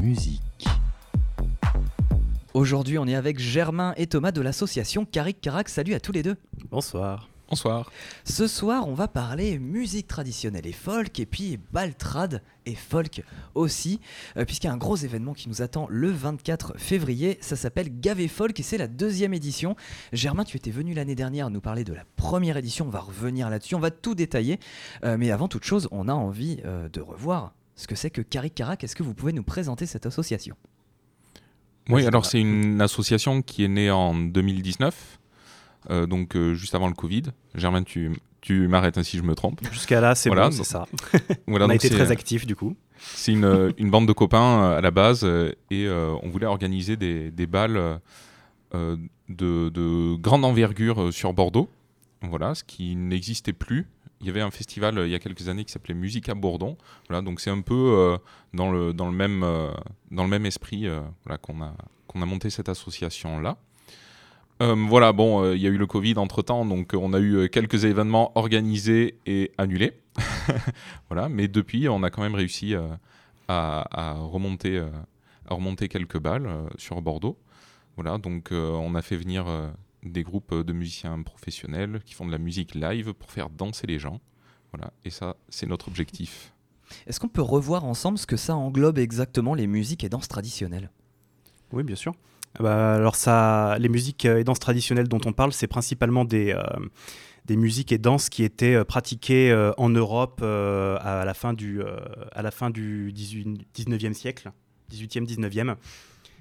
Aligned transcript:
musique. 0.00 0.40
Aujourd'hui, 2.54 2.98
on 2.98 3.06
est 3.06 3.14
avec 3.14 3.38
Germain 3.38 3.94
et 3.96 4.06
Thomas 4.06 4.32
de 4.32 4.40
l'association 4.40 5.04
Caric 5.04 5.40
Carac. 5.40 5.68
Salut 5.68 5.94
à 5.94 6.00
tous 6.00 6.12
les 6.12 6.22
deux. 6.22 6.36
Bonsoir. 6.70 7.28
Bonsoir. 7.50 7.90
Ce 8.24 8.46
soir, 8.46 8.88
on 8.88 8.94
va 8.94 9.08
parler 9.08 9.58
musique 9.58 10.06
traditionnelle 10.06 10.66
et 10.68 10.72
folk, 10.72 11.18
et 11.18 11.26
puis 11.26 11.58
baltrad 11.72 12.42
et 12.64 12.76
folk 12.76 13.24
aussi, 13.54 14.00
euh, 14.36 14.44
puisqu'il 14.44 14.68
y 14.68 14.70
a 14.70 14.72
un 14.72 14.76
gros 14.76 14.96
événement 14.96 15.34
qui 15.34 15.48
nous 15.48 15.60
attend 15.60 15.86
le 15.90 16.10
24 16.10 16.78
février. 16.78 17.38
Ça 17.40 17.56
s'appelle 17.56 18.00
Gavé 18.00 18.28
Folk 18.28 18.58
et 18.60 18.62
c'est 18.62 18.78
la 18.78 18.86
deuxième 18.86 19.34
édition. 19.34 19.74
Germain, 20.12 20.44
tu 20.44 20.56
étais 20.56 20.70
venu 20.70 20.94
l'année 20.94 21.16
dernière 21.16 21.50
nous 21.50 21.60
parler 21.60 21.82
de 21.82 21.92
la 21.92 22.04
première 22.14 22.56
édition. 22.56 22.86
On 22.86 22.90
va 22.90 23.00
revenir 23.00 23.50
là-dessus, 23.50 23.74
on 23.74 23.80
va 23.80 23.90
tout 23.90 24.14
détailler. 24.14 24.60
Euh, 25.04 25.16
mais 25.18 25.32
avant 25.32 25.48
toute 25.48 25.64
chose, 25.64 25.88
on 25.90 26.08
a 26.08 26.14
envie 26.14 26.60
euh, 26.64 26.88
de 26.88 27.00
revoir 27.00 27.52
ce 27.80 27.86
que 27.86 27.94
c'est 27.94 28.10
que 28.10 28.20
Caric 28.20 28.54
Carac. 28.54 28.84
Est-ce 28.84 28.94
que 28.94 29.02
vous 29.02 29.14
pouvez 29.14 29.32
nous 29.32 29.42
présenter 29.42 29.86
cette 29.86 30.06
association? 30.06 30.54
Oui, 31.88 32.06
alors 32.06 32.26
c'est 32.26 32.40
une 32.40 32.80
association 32.80 33.42
qui 33.42 33.64
est 33.64 33.68
née 33.68 33.90
en 33.90 34.14
2019. 34.14 35.18
Euh, 35.88 36.06
donc 36.06 36.36
euh, 36.36 36.52
juste 36.54 36.74
avant 36.74 36.88
le 36.88 36.94
Covid. 36.94 37.22
Germain, 37.54 37.82
tu, 37.82 38.12
tu 38.42 38.68
m'arrêtes 38.68 38.98
hein, 38.98 39.02
si 39.02 39.16
je 39.16 39.22
me 39.22 39.34
trompe. 39.34 39.60
Jusqu'à 39.72 40.00
là, 40.00 40.14
c'est 40.14 40.28
Voilà, 40.28 40.50
bon, 40.50 40.56
c'est 40.56 40.64
ça. 40.64 40.86
Voilà, 41.46 41.66
On 41.66 41.70
a 41.70 41.74
été 41.74 41.88
très 41.88 42.08
euh, 42.08 42.12
actifs 42.12 42.46
du 42.46 42.54
coup. 42.54 42.76
C'est 42.98 43.32
une, 43.32 43.72
une 43.78 43.90
bande 43.90 44.06
de 44.06 44.12
copains 44.12 44.62
euh, 44.62 44.78
à 44.78 44.80
la 44.82 44.90
base 44.90 45.22
euh, 45.24 45.52
et 45.70 45.86
euh, 45.86 46.14
on 46.22 46.28
voulait 46.28 46.46
organiser 46.46 46.96
des, 46.98 47.30
des 47.30 47.46
balles 47.46 48.00
de, 48.72 49.68
de 49.70 50.16
grande 50.16 50.44
envergure 50.44 51.02
euh, 51.02 51.12
sur 51.12 51.32
Bordeaux. 51.32 51.70
Voilà, 52.22 52.54
ce 52.54 52.62
qui 52.62 52.94
n'existait 52.96 53.54
plus. 53.54 53.86
Il 54.20 54.26
y 54.26 54.30
avait 54.30 54.40
un 54.42 54.50
festival 54.50 54.98
euh, 54.98 55.06
il 55.06 55.10
y 55.10 55.14
a 55.14 55.18
quelques 55.18 55.48
années 55.48 55.64
qui 55.64 55.72
s'appelait 55.72 55.94
Musique 55.94 56.28
à 56.28 56.34
Bourdon. 56.34 56.76
Voilà, 57.08 57.22
donc 57.22 57.40
c'est 57.40 57.50
un 57.50 57.62
peu 57.62 57.74
euh, 57.74 58.18
dans, 58.52 58.70
le, 58.70 58.92
dans, 58.92 59.06
le 59.06 59.16
même, 59.16 59.42
euh, 59.42 59.70
dans 60.10 60.24
le 60.24 60.28
même 60.28 60.46
esprit 60.46 60.86
qu'on 61.42 61.62
a, 61.62 61.72
qu'on 62.06 62.22
a 62.22 62.26
monté 62.26 62.50
cette 62.50 62.68
association-là. 62.68 63.56
Voilà, 64.60 65.14
bon, 65.14 65.54
il 65.54 65.60
y 65.60 65.66
a 65.66 65.70
eu 65.70 65.78
le 65.78 65.86
Covid 65.86 66.18
entre-temps, 66.18 66.66
donc 66.66 66.92
euh, 66.92 66.98
on 67.00 67.14
a 67.14 67.18
eu 67.18 67.48
quelques 67.48 67.86
événements 67.86 68.30
organisés 68.34 69.18
et 69.24 69.52
annulés. 69.56 69.94
voilà, 71.08 71.30
mais 71.30 71.48
depuis, 71.48 71.88
on 71.88 72.02
a 72.02 72.10
quand 72.10 72.20
même 72.20 72.34
réussi 72.34 72.74
à, 73.48 74.16
remonter, 74.18 74.78
à 75.48 75.54
remonter 75.54 75.88
quelques 75.88 76.18
balles 76.18 76.46
sur 76.76 77.00
Bordeaux. 77.00 77.38
Voilà, 77.96 78.18
donc 78.18 78.50
on 78.52 78.94
a 78.94 79.00
fait 79.00 79.16
venir 79.16 79.46
des 80.02 80.22
groupes 80.22 80.54
de 80.54 80.72
musiciens 80.72 81.22
professionnels 81.22 82.00
qui 82.04 82.14
font 82.14 82.26
de 82.26 82.32
la 82.32 82.38
musique 82.38 82.74
live 82.74 83.12
pour 83.14 83.30
faire 83.30 83.50
danser 83.50 83.86
les 83.86 83.98
gens. 83.98 84.20
Voilà, 84.72 84.92
et 85.04 85.10
ça, 85.10 85.36
c'est 85.48 85.66
notre 85.66 85.88
objectif. 85.88 86.52
Est-ce 87.06 87.20
qu'on 87.20 87.28
peut 87.28 87.42
revoir 87.42 87.84
ensemble 87.84 88.18
ce 88.18 88.26
que 88.26 88.36
ça 88.36 88.54
englobe 88.54 88.98
exactement 88.98 89.54
les 89.54 89.66
musiques 89.66 90.04
et 90.04 90.08
danses 90.08 90.28
traditionnelles? 90.28 90.90
Oui, 91.72 91.82
bien 91.82 91.96
sûr. 91.96 92.14
Ah 92.58 92.62
bah, 92.62 92.94
alors 92.94 93.14
ça, 93.14 93.76
les 93.78 93.88
musiques 93.88 94.24
et 94.24 94.42
danses 94.42 94.58
traditionnelles 94.58 95.08
dont 95.08 95.20
on 95.24 95.32
parle, 95.32 95.52
c'est 95.52 95.68
principalement 95.68 96.24
des, 96.24 96.52
euh, 96.52 96.62
des 97.44 97.56
musiques 97.56 97.92
et 97.92 97.98
danses 97.98 98.28
qui 98.28 98.42
étaient 98.42 98.74
euh, 98.74 98.84
pratiquées 98.84 99.50
euh, 99.52 99.72
en 99.76 99.88
Europe 99.88 100.40
euh, 100.42 100.98
à 101.00 101.24
la 101.24 101.34
fin 101.34 101.52
du, 101.52 101.80
euh, 101.80 101.96
à 102.32 102.42
la 102.42 102.50
fin 102.50 102.70
du 102.70 103.12
18 103.12 103.66
19e 103.74 104.14
siècle, 104.14 104.50
18e, 104.92 105.26
19e, 105.26 105.76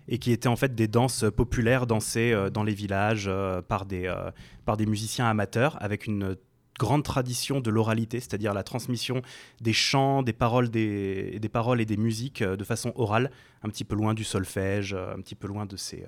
et 0.10 0.18
qui 0.18 0.32
étaient 0.32 0.50
en 0.50 0.56
fait 0.56 0.76
des 0.76 0.88
danses 0.88 1.24
populaires 1.36 1.88
dansées 1.88 2.34
euh, 2.34 2.50
dans 2.50 2.64
les 2.64 2.74
villages 2.74 3.26
euh, 3.28 3.62
par, 3.62 3.86
des, 3.86 4.08
euh, 4.08 4.32
par 4.66 4.76
des 4.76 4.86
musiciens 4.86 5.28
amateurs 5.28 5.78
avec 5.82 6.08
une 6.08 6.36
grande 6.80 7.04
tradition 7.04 7.60
de 7.62 7.70
l'oralité, 7.70 8.20
c'est-à-dire 8.20 8.54
la 8.54 8.64
transmission 8.64 9.22
des 9.62 9.74
chants, 9.74 10.24
des 10.24 10.34
paroles, 10.34 10.70
des, 10.70 11.38
des 11.40 11.50
paroles 11.50 11.82
et 11.82 11.86
des 11.86 11.98
musiques 11.98 12.42
de 12.42 12.64
façon 12.64 12.94
orale, 12.96 13.32
un 13.64 13.70
petit 13.70 13.84
peu 13.84 13.96
loin 13.96 14.14
du 14.14 14.24
solfège, 14.24 14.94
un 14.94 15.20
petit 15.22 15.36
peu 15.36 15.48
loin 15.48 15.66
de, 15.66 15.76
ces, 15.76 16.06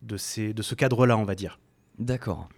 de, 0.00 0.16
ces, 0.16 0.54
de 0.54 0.62
ce 0.62 0.74
cadre-là, 0.74 1.18
on 1.18 1.24
va 1.24 1.34
dire. 1.34 1.60
D'accord. 1.98 2.48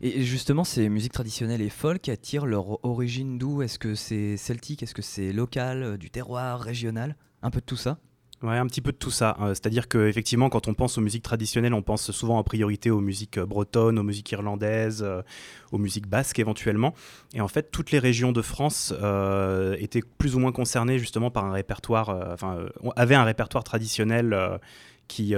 Et 0.00 0.22
justement, 0.22 0.64
ces 0.64 0.88
musiques 0.88 1.12
traditionnelles 1.12 1.60
et 1.60 1.68
folk 1.68 2.08
attirent 2.08 2.46
leur 2.46 2.82
origine 2.86 3.36
d'où? 3.36 3.60
Est-ce 3.60 3.78
que 3.78 3.94
c'est 3.94 4.38
celtique? 4.38 4.82
Est-ce 4.82 4.94
que 4.94 5.02
c'est 5.02 5.30
local, 5.30 5.98
du 5.98 6.08
terroir, 6.08 6.58
régional? 6.58 7.16
Un 7.42 7.50
peu 7.50 7.60
de 7.60 7.66
tout 7.66 7.76
ça? 7.76 7.98
Ouais, 8.40 8.56
un 8.56 8.66
petit 8.68 8.80
peu 8.80 8.92
de 8.92 8.96
tout 8.96 9.10
ça. 9.10 9.36
Euh, 9.40 9.48
C'est-à-dire 9.48 9.88
qu'effectivement, 9.88 10.48
quand 10.48 10.68
on 10.68 10.74
pense 10.74 10.96
aux 10.96 11.00
musiques 11.00 11.24
traditionnelles, 11.24 11.74
on 11.74 11.82
pense 11.82 12.12
souvent 12.12 12.38
en 12.38 12.44
priorité 12.44 12.88
aux 12.88 13.00
musiques 13.00 13.36
euh, 13.36 13.46
bretonnes, 13.46 13.98
aux 13.98 14.04
musiques 14.04 14.30
irlandaises, 14.30 15.02
euh, 15.02 15.22
aux 15.72 15.78
musiques 15.78 16.06
basques 16.06 16.38
éventuellement. 16.38 16.94
Et 17.34 17.40
en 17.40 17.48
fait, 17.48 17.72
toutes 17.72 17.90
les 17.90 17.98
régions 17.98 18.30
de 18.30 18.40
France 18.40 18.94
étaient 19.78 20.02
plus 20.18 20.36
ou 20.36 20.38
moins 20.38 20.52
concernées 20.52 20.98
justement 21.00 21.30
par 21.30 21.44
un 21.44 21.52
répertoire, 21.52 22.10
enfin, 22.32 22.66
avaient 22.96 23.16
un 23.16 23.24
répertoire 23.24 23.64
traditionnel 23.64 24.36
qui, 25.08 25.34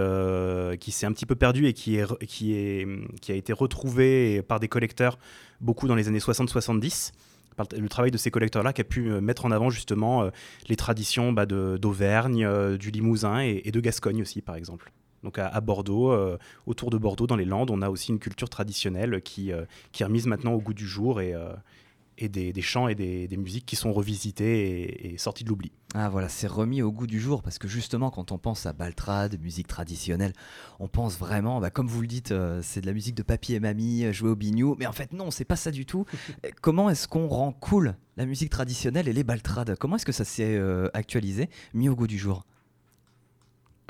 qui 0.81 0.93
s'est 0.93 1.07
un 1.07 1.13
petit 1.13 1.27
peu 1.27 1.35
perdu 1.35 1.67
et 1.67 1.73
qui, 1.73 1.97
est, 1.97 2.27
qui, 2.27 2.55
est, 2.55 2.87
qui 3.21 3.33
a 3.33 3.35
été 3.35 3.53
retrouvé 3.53 4.43
par 4.43 4.61
des 4.61 4.69
collecteurs 4.69 5.19
beaucoup 5.61 5.89
dans 5.89 5.97
les 5.97 6.07
années 6.09 6.19
60-70 6.19 7.13
par 7.40 7.40
le 7.77 7.89
travail 7.89 8.11
de 8.11 8.17
ces 8.17 8.31
collecteurs-là 8.31 8.73
qui 8.73 8.81
a 8.81 8.85
pu 8.85 9.11
euh, 9.11 9.21
mettre 9.21 9.45
en 9.45 9.51
avant 9.51 9.71
justement 9.71 10.23
euh, 10.23 10.31
les 10.69 10.77
traditions 10.77 11.33
bah, 11.33 11.47
d'Auvergne, 11.47 12.45
euh, 12.45 12.77
du 12.77 12.91
Limousin 12.91 13.41
et, 13.41 13.71
de 13.71 13.81
Gascogne 13.81 14.23
aussi, 14.23 14.43
par 14.43 14.57
exemple. 14.57 14.93
Donc 15.23 15.39
à, 15.39 15.49
à 15.49 15.61
Bordeaux, 15.61 16.17
autour 16.65 16.89
de 16.89 16.97
Bordeaux, 16.97 17.27
dans 17.27 17.37
les 17.37 17.45
Landes, 17.45 17.71
on 17.71 17.83
a 17.83 17.91
aussi 17.91 18.11
une 18.11 18.19
culture 18.19 18.49
traditionnelle 18.49 19.21
qui, 19.21 19.53
qui 19.93 20.03
est 20.03 20.07
remise 20.07 20.27
maintenant 20.27 20.55
au 20.55 20.61
goût 20.61 20.73
du 20.73 20.87
jour 20.87 21.21
et, 21.21 21.35
et 22.21 22.29
des, 22.29 22.53
des 22.53 22.63
chants 22.63 22.87
et 22.89 22.95
des, 22.95 23.27
des 23.27 23.37
musiques 23.37 23.67
qui 23.67 23.77
sont 23.77 23.93
revisitées 23.93 24.83
et, 25.09 25.15
et 25.15 25.19
sorties 25.19 25.43
de 25.43 25.49
l'oubli. 25.49 25.73
Ah 25.95 26.09
voilà, 26.09 26.29
c'est 26.29 26.47
remis 26.47 26.83
au 26.83 26.93
goût 26.93 27.07
du 27.07 27.19
jour 27.19 27.43
parce 27.43 27.59
que 27.59 27.67
justement, 27.67 28.11
quand 28.11 28.31
on 28.31 28.39
pense 28.39 28.67
à 28.67 28.73
baltrad, 28.73 29.41
musique 29.41 29.67
traditionnelle, 29.67 30.33
on 30.79 30.87
pense 30.87 31.19
vraiment, 31.19 31.61
bah, 31.61 31.71
comme 31.71 31.89
vous 31.89 32.01
le 32.01 32.07
dites, 32.07 32.31
euh, 32.31 32.61
c'est 32.63 32.81
de 32.81 32.87
la 32.87 32.93
musique 32.93 33.17
de 33.17 33.23
papy 33.23 33.55
et 33.55 33.61
mamie, 33.61 34.05
euh, 34.05 34.13
jouée 34.13 34.31
au 34.31 34.37
bignou. 34.37 34.77
Mais 34.79 34.87
en 34.87 34.93
fait, 34.93 35.13
non, 35.13 35.31
c'est 35.31 35.45
pas 35.45 35.57
ça 35.57 35.71
du 35.71 35.87
tout. 35.87 36.05
Euh, 36.45 36.51
Comment 36.63 36.91
est-ce 36.91 37.09
qu'on 37.09 37.27
rend 37.27 37.53
cool 37.53 37.97
la 38.17 38.25
musique 38.25 38.51
traditionnelle 38.51 39.09
et 39.09 39.13
les 39.13 39.25
baltrades? 39.25 39.77
Comment 39.77 39.97
est-ce 39.97 40.07
que 40.07 40.13
ça 40.13 40.25
s'est 40.25 40.57
euh, 40.57 40.89
actualisé, 40.95 41.49
mis 41.75 41.89
au 41.89 41.97
goût 41.97 42.07
du 42.07 42.19
jour? 42.19 42.45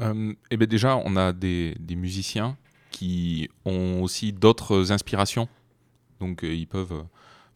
Euh, 0.01 0.33
eh 0.51 0.57
ben 0.57 0.67
déjà, 0.67 0.97
on 0.97 1.17
a 1.17 1.33
des, 1.33 1.77
des 1.79 1.97
musiciens 1.97 2.57
qui 2.91 3.49
ont 3.65 4.03
aussi 4.03 4.33
d'autres 4.33 4.93
inspirations. 4.93 5.49
Donc, 6.21 6.45
euh, 6.45 6.55
ils 6.55 6.67
peuvent. 6.67 7.05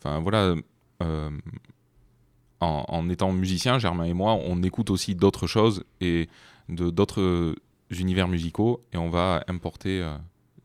Enfin, 0.05 0.21
voilà. 0.21 0.55
euh, 1.03 1.31
en, 2.61 3.11
étant 3.11 3.33
musicien, 3.33 3.79
Germain 3.79 4.05
et 4.05 4.15
moi, 4.15 4.35
on 4.35 4.63
écoute 4.63 4.91
aussi 4.91 5.15
d'autres 5.15 5.47
choses 5.47 5.85
et 6.01 6.29
de 6.71 6.89
d'autres 6.89 7.55
univers 7.91 8.27
musicaux 8.27 8.83
et 8.93 8.97
on 8.97 9.11
va 9.11 9.45
importer 9.49 10.01
euh, 10.01 10.17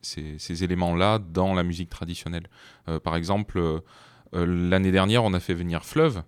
ces, 0.01 0.63
éléments-là 0.63 1.19
dans 1.19 1.53
la 1.53 1.63
musique 1.63 1.89
traditionnelle. 1.89 2.47
Euh, 2.87 2.99
par 2.99 3.17
exemple, 3.17 3.81
l'année 4.31 4.91
dernière, 4.91 5.23
on 5.23 5.33
a 5.33 5.39
fait 5.39 5.53
venir 5.53 5.83
Fleuve. 5.83 6.23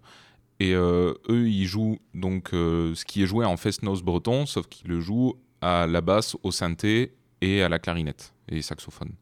Et 0.60 0.74
eux, 0.74 1.18
ils 1.30 1.66
jouent 1.66 1.98
donc 2.14 2.50
ce 2.52 3.06
qui 3.06 3.24
est 3.24 3.26
joué 3.26 3.46
en 3.46 3.58
fest-noz 3.58 4.04
breton, 4.04 4.46
sauf 4.46 4.68
qu'ils 4.68 4.90
le 4.90 5.00
jouent 5.00 5.36
à 5.62 5.88
la 5.88 6.02
basse, 6.02 6.36
au 6.44 6.52
synthé 6.52 7.16
et 7.42 7.64
à 7.64 7.70
la 7.70 7.80
clarinette 7.80 8.36
et 8.48 8.62
saxophone. 8.62 9.14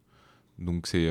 Donc 0.58 0.88
c'est 0.88 1.10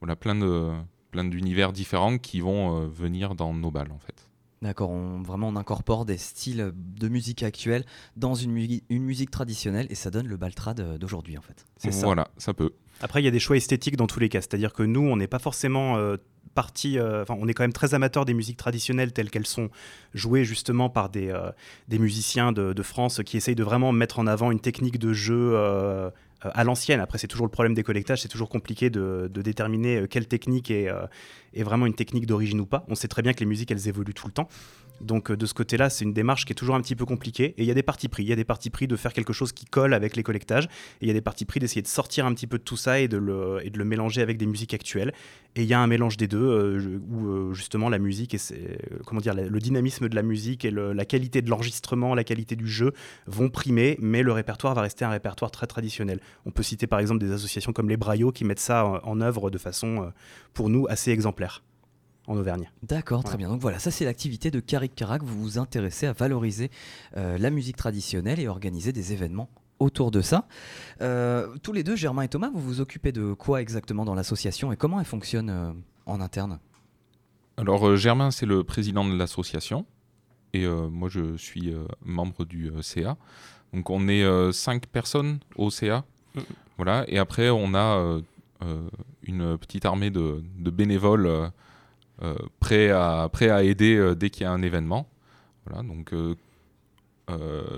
voilà 0.00 0.16
plein 0.16 0.36
de 0.36 0.72
plein 1.10 1.24
d'univers 1.24 1.72
différents 1.72 2.18
qui 2.18 2.40
vont 2.40 2.82
euh, 2.82 2.86
venir 2.88 3.34
dans 3.34 3.54
nos 3.54 3.70
balles 3.70 3.92
en 3.92 3.98
fait. 3.98 4.14
D'accord, 4.60 4.90
on, 4.90 5.22
vraiment 5.22 5.48
on 5.48 5.56
incorpore 5.56 6.04
des 6.04 6.18
styles 6.18 6.72
de 6.74 7.08
musique 7.08 7.44
actuelle 7.44 7.84
dans 8.16 8.34
une, 8.34 8.50
mu- 8.50 8.80
une 8.90 9.04
musique 9.04 9.30
traditionnelle 9.30 9.86
et 9.88 9.94
ça 9.94 10.10
donne 10.10 10.26
le 10.26 10.36
baltrad 10.36 10.80
euh, 10.80 10.98
d'aujourd'hui 10.98 11.38
en 11.38 11.42
fait. 11.42 11.64
C'est 11.76 11.92
ça. 11.92 12.06
Voilà, 12.06 12.28
ça 12.38 12.54
peut. 12.54 12.72
Après, 13.00 13.22
il 13.22 13.24
y 13.24 13.28
a 13.28 13.30
des 13.30 13.38
choix 13.38 13.56
esthétiques 13.56 13.96
dans 13.96 14.08
tous 14.08 14.18
les 14.18 14.28
cas. 14.28 14.40
C'est-à-dire 14.40 14.72
que 14.72 14.82
nous, 14.82 15.02
on 15.02 15.16
n'est 15.16 15.28
pas 15.28 15.38
forcément 15.38 15.96
euh, 15.96 16.16
parti. 16.56 16.98
euh, 16.98 17.22
Enfin, 17.22 17.36
on 17.38 17.46
est 17.46 17.54
quand 17.54 17.62
même 17.62 17.72
très 17.72 17.94
amateur 17.94 18.24
des 18.24 18.34
musiques 18.34 18.56
traditionnelles 18.56 19.12
telles 19.12 19.30
qu'elles 19.30 19.46
sont 19.46 19.70
jouées 20.14 20.44
justement 20.44 20.90
par 20.90 21.08
des, 21.08 21.28
euh, 21.28 21.52
des 21.86 22.00
musiciens 22.00 22.50
de, 22.50 22.72
de 22.72 22.82
France 22.82 23.20
qui 23.24 23.36
essayent 23.36 23.54
de 23.54 23.62
vraiment 23.62 23.92
mettre 23.92 24.18
en 24.18 24.26
avant 24.26 24.50
une 24.50 24.58
technique 24.58 24.98
de 24.98 25.12
jeu. 25.12 25.54
Euh, 26.44 26.50
à 26.54 26.62
l'ancienne. 26.62 27.00
Après, 27.00 27.18
c'est 27.18 27.26
toujours 27.26 27.46
le 27.46 27.50
problème 27.50 27.74
des 27.74 27.82
collectages, 27.82 28.22
c'est 28.22 28.28
toujours 28.28 28.48
compliqué 28.48 28.90
de, 28.90 29.28
déterminer 29.32 29.96
euh, 29.96 30.06
quelle 30.06 30.28
technique 30.28 30.70
est, 30.70 30.88
euh, 30.88 31.06
est 31.52 31.64
vraiment 31.64 31.86
une 31.86 31.94
technique 31.94 32.26
d'origine 32.26 32.60
ou 32.60 32.66
pas. 32.66 32.84
On 32.88 32.94
sait 32.94 33.08
très 33.08 33.22
bien 33.22 33.32
que 33.32 33.40
les 33.40 33.46
musiques, 33.46 33.70
elles 33.70 33.88
évoluent 33.88 34.14
tout 34.14 34.28
le 34.28 34.32
temps. 34.32 34.48
Donc 35.00 35.30
de 35.30 35.46
ce 35.46 35.54
côté-là, 35.54 35.90
c'est 35.90 36.04
une 36.04 36.12
démarche 36.12 36.44
qui 36.44 36.52
est 36.52 36.56
toujours 36.56 36.74
un 36.74 36.80
petit 36.80 36.96
peu 36.96 37.04
compliquée. 37.04 37.54
Et 37.56 37.62
il 37.62 37.64
y 37.64 37.70
a 37.70 37.74
des 37.74 37.82
partis 37.84 38.08
pris. 38.08 38.24
Il 38.24 38.28
y 38.28 38.32
a 38.32 38.36
des 38.36 38.44
partis 38.44 38.70
pris 38.70 38.88
de 38.88 38.96
faire 38.96 39.12
quelque 39.12 39.32
chose 39.32 39.52
qui 39.52 39.64
colle 39.64 39.94
avec 39.94 40.16
les 40.16 40.24
collectages. 40.24 40.64
Et 40.64 41.04
il 41.04 41.08
y 41.08 41.10
a 41.10 41.14
des 41.14 41.20
partis 41.20 41.44
pris 41.44 41.60
d'essayer 41.60 41.82
de 41.82 41.86
sortir 41.86 42.26
un 42.26 42.34
petit 42.34 42.48
peu 42.48 42.58
de 42.58 42.64
tout 42.64 42.76
ça 42.76 42.98
et 42.98 43.06
de 43.06 43.16
le 43.16 43.84
mélanger 43.84 44.22
avec 44.22 44.38
des 44.38 44.46
musiques 44.46 44.74
actuelles. 44.74 45.12
Et 45.58 45.62
il 45.62 45.68
y 45.68 45.74
a 45.74 45.80
un 45.80 45.88
mélange 45.88 46.16
des 46.16 46.28
deux 46.28 46.38
euh, 46.40 47.00
où 47.10 47.26
euh, 47.26 47.52
justement 47.52 47.88
la 47.88 47.98
musique 47.98 48.32
et 48.32 48.38
c'est, 48.38 48.54
euh, 48.92 48.98
comment 49.04 49.20
dire, 49.20 49.34
la- 49.34 49.48
le 49.48 49.58
dynamisme 49.58 50.08
de 50.08 50.14
la 50.14 50.22
musique 50.22 50.64
et 50.64 50.70
le- 50.70 50.92
la 50.92 51.04
qualité 51.04 51.42
de 51.42 51.50
l'enregistrement, 51.50 52.14
la 52.14 52.22
qualité 52.22 52.54
du 52.54 52.68
jeu 52.68 52.92
vont 53.26 53.48
primer, 53.48 53.98
mais 54.00 54.22
le 54.22 54.30
répertoire 54.30 54.74
va 54.76 54.82
rester 54.82 55.04
un 55.04 55.10
répertoire 55.10 55.50
très 55.50 55.66
traditionnel. 55.66 56.20
On 56.46 56.52
peut 56.52 56.62
citer 56.62 56.86
par 56.86 57.00
exemple 57.00 57.18
des 57.18 57.32
associations 57.32 57.72
comme 57.72 57.88
les 57.88 57.96
Braillots 57.96 58.30
qui 58.30 58.44
mettent 58.44 58.60
ça 58.60 58.86
en, 58.86 59.00
en 59.02 59.20
œuvre 59.20 59.50
de 59.50 59.58
façon, 59.58 60.12
pour 60.54 60.68
nous, 60.68 60.86
assez 60.88 61.10
exemplaire. 61.10 61.64
en 62.28 62.36
Auvergne. 62.36 62.70
D'accord, 62.84 63.24
très 63.24 63.36
bien. 63.36 63.48
Donc 63.48 63.60
voilà, 63.60 63.80
ça 63.80 63.90
c'est 63.90 64.04
l'activité 64.04 64.52
de 64.52 64.60
Karik 64.60 64.94
Karak. 64.94 65.22
Vous 65.24 65.42
vous 65.42 65.58
intéressez 65.58 66.06
à 66.06 66.12
valoriser 66.12 66.70
la 67.16 67.50
musique 67.50 67.76
traditionnelle 67.76 68.38
et 68.38 68.46
organiser 68.46 68.92
des 68.92 69.12
événements 69.12 69.48
autour 69.78 70.10
de 70.10 70.20
ça. 70.20 70.46
tous 71.62 71.72
les 71.72 71.84
deux, 71.84 71.96
Germain 71.96 72.22
et 72.22 72.28
Thomas, 72.28 72.50
vous 72.52 72.60
vous 72.60 72.80
occupez 72.80 73.12
de 73.12 73.32
quoi 73.32 73.60
exactement 73.60 74.04
dans 74.04 74.14
l'association 74.14 74.72
et 74.72 74.76
comment 74.76 74.98
elle 74.98 75.06
fonctionne 75.06 75.82
en 76.06 76.20
interne? 76.20 76.58
Alors 77.56 77.96
Germain, 77.96 78.30
c'est 78.30 78.46
le 78.46 78.64
président 78.64 79.04
de 79.04 79.16
l'association 79.16 79.86
et 80.52 80.66
moi 80.66 81.08
je 81.08 81.36
suis 81.36 81.74
membre 82.04 82.44
du 82.44 82.72
CA. 82.82 83.16
Donc 83.72 83.90
on 83.90 84.08
est 84.08 84.52
cinq 84.52 84.86
personnes 84.86 85.38
au 85.56 85.70
CA. 85.70 86.04
Mm. 86.34 86.40
Voilà, 86.76 87.04
et 87.08 87.18
après 87.18 87.50
on 87.50 87.74
a 87.74 88.20
euh, 88.62 88.88
une 89.22 89.56
petite 89.58 89.84
armée 89.84 90.10
de, 90.10 90.42
bénévoles 90.58 91.26
euh, 91.26 91.48
euh, 92.22 92.34
prêts, 92.58 92.90
à, 92.90 93.28
prêts 93.30 93.50
à 93.50 93.62
aider 93.62 94.14
dès 94.16 94.30
qu'il 94.30 94.42
y 94.42 94.46
a 94.46 94.50
un 94.50 94.62
événement. 94.62 95.08
Voilà, 95.66 95.86
donc 95.86 96.12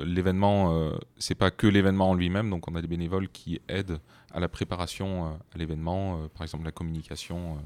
l'événement, 0.05 0.93
c'est 1.19 1.35
pas 1.35 1.51
que 1.51 1.67
l'événement 1.67 2.11
en 2.11 2.15
lui-même, 2.15 2.51
donc 2.51 2.71
on 2.71 2.75
a 2.75 2.83
des 2.83 2.89
bénévoles 2.89 3.29
qui 3.29 3.61
aident 3.69 3.99
à 4.33 4.41
la 4.41 4.49
préparation 4.49 5.27
à 5.27 5.59
l'événement, 5.59 6.29
par 6.35 6.43
exemple 6.43 6.65
la 6.65 6.73
communication, 6.73 7.59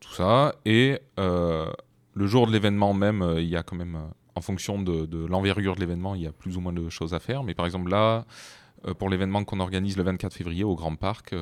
tout 0.00 0.12
ça. 0.12 0.54
Et 0.64 1.00
le 1.16 2.26
jour 2.26 2.46
de 2.46 2.52
l'événement 2.52 2.94
même, 2.94 3.34
il 3.38 3.48
y 3.48 3.56
a 3.56 3.62
quand 3.62 3.76
même, 3.76 3.98
en 4.34 4.40
fonction 4.40 4.80
de, 4.80 5.26
l'envergure 5.26 5.74
de 5.74 5.80
l'événement, 5.80 6.14
il 6.14 6.22
y 6.22 6.26
a 6.26 6.32
plus 6.32 6.56
ou 6.56 6.60
moins 6.60 6.72
de 6.72 6.88
choses 6.88 7.12
à 7.12 7.18
faire. 7.18 7.42
Mais 7.42 7.54
par 7.54 7.66
exemple 7.66 7.90
là, 7.90 8.24
pour 8.98 9.08
l'événement 9.08 9.44
qu'on 9.44 9.60
organise 9.60 9.96
le 9.96 10.04
24 10.04 10.32
février 10.32 10.64
au 10.64 10.76
Grand 10.76 10.94
Parc, 10.94 11.34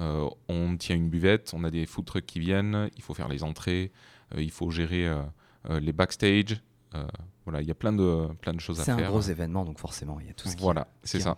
euh, 0.00 0.28
on 0.48 0.76
tient 0.76 0.96
une 0.96 1.08
buvette, 1.08 1.52
on 1.54 1.64
a 1.64 1.70
des 1.70 1.86
food 1.86 2.04
trucks 2.04 2.26
qui 2.26 2.38
viennent, 2.38 2.88
il 2.96 3.02
faut 3.02 3.14
faire 3.14 3.28
les 3.28 3.42
entrées, 3.42 3.90
euh, 4.34 4.42
il 4.42 4.50
faut 4.50 4.70
gérer 4.70 5.06
euh, 5.06 5.80
les 5.80 5.92
backstage. 5.92 6.62
Voilà, 7.44 7.62
il 7.62 7.68
y 7.68 7.70
a 7.70 7.74
plein 7.74 7.92
de, 7.92 8.28
plein 8.40 8.52
de 8.52 8.60
choses 8.60 8.80
à 8.80 8.84
faire. 8.84 8.96
C'est 8.96 9.04
un 9.04 9.08
gros 9.08 9.20
événement, 9.20 9.64
donc 9.64 9.78
forcément, 9.78 10.18
il 10.20 10.26
y 10.26 10.30
a 10.30 10.32
tout 10.32 10.48
ce 10.48 10.56
qui, 10.56 10.62
voilà, 10.62 10.88
c'est 11.02 11.20
ça. 11.20 11.34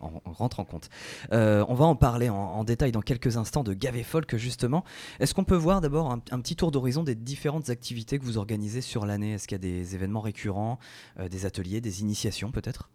Rentre, 0.00 0.60
en 0.60 0.64
compte. 0.64 0.90
on 1.30 1.74
va 1.74 1.84
en 1.86 1.96
parler 1.96 2.28
en, 2.28 2.62
détail 2.64 2.92
dans 2.92 3.00
quelques 3.00 3.38
instants 3.38 3.64
de 3.64 3.72
Gavé 3.72 4.02
Folk, 4.02 4.36
justement. 4.36 4.84
Est-ce 5.18 5.34
qu'on 5.34 5.44
peut 5.44 5.56
voir 5.56 5.80
d'abord 5.80 6.12
un, 6.12 6.18
petit 6.18 6.56
tour 6.56 6.70
d'horizon 6.70 7.04
des 7.04 7.14
différentes 7.14 7.70
activités 7.70 8.18
que 8.18 8.24
vous 8.24 8.36
organisez 8.36 8.82
sur 8.82 9.06
l'année? 9.06 9.32
Est-ce 9.32 9.48
qu'il 9.48 9.54
y 9.54 9.60
a 9.60 9.66
des 9.66 9.94
événements 9.94 10.20
récurrents, 10.20 10.78
des 11.30 11.46
ateliers, 11.46 11.80
des 11.80 12.02
initiations 12.02 12.50
peut-être? 12.50 12.90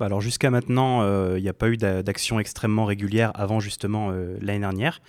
Bah, 0.00 0.06
alors 0.06 0.22
jusqu'à 0.22 0.50
maintenant, 0.50 1.02
euh, 1.02 1.38
il 1.38 1.42
n'y 1.42 1.48
a 1.50 1.52
pas 1.52 1.68
eu 1.68 1.76
d'action 1.76 2.40
extrêmement 2.40 2.86
régulière 2.86 3.32
avant 3.34 3.60
justement 3.60 4.10
euh, 4.10 4.38
l'année 4.40 4.60
dernière. 4.60 5.02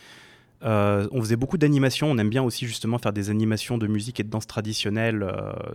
Euh, 0.63 1.07
on 1.11 1.21
faisait 1.21 1.35
beaucoup 1.35 1.57
d'animations. 1.57 2.09
On 2.11 2.17
aime 2.17 2.29
bien 2.29 2.43
aussi 2.43 2.67
justement 2.67 2.97
faire 2.97 3.13
des 3.13 3.29
animations 3.29 3.77
de 3.77 3.87
musique 3.87 4.19
et 4.19 4.23
de 4.23 4.29
danse 4.29 4.47
traditionnelle 4.47 5.25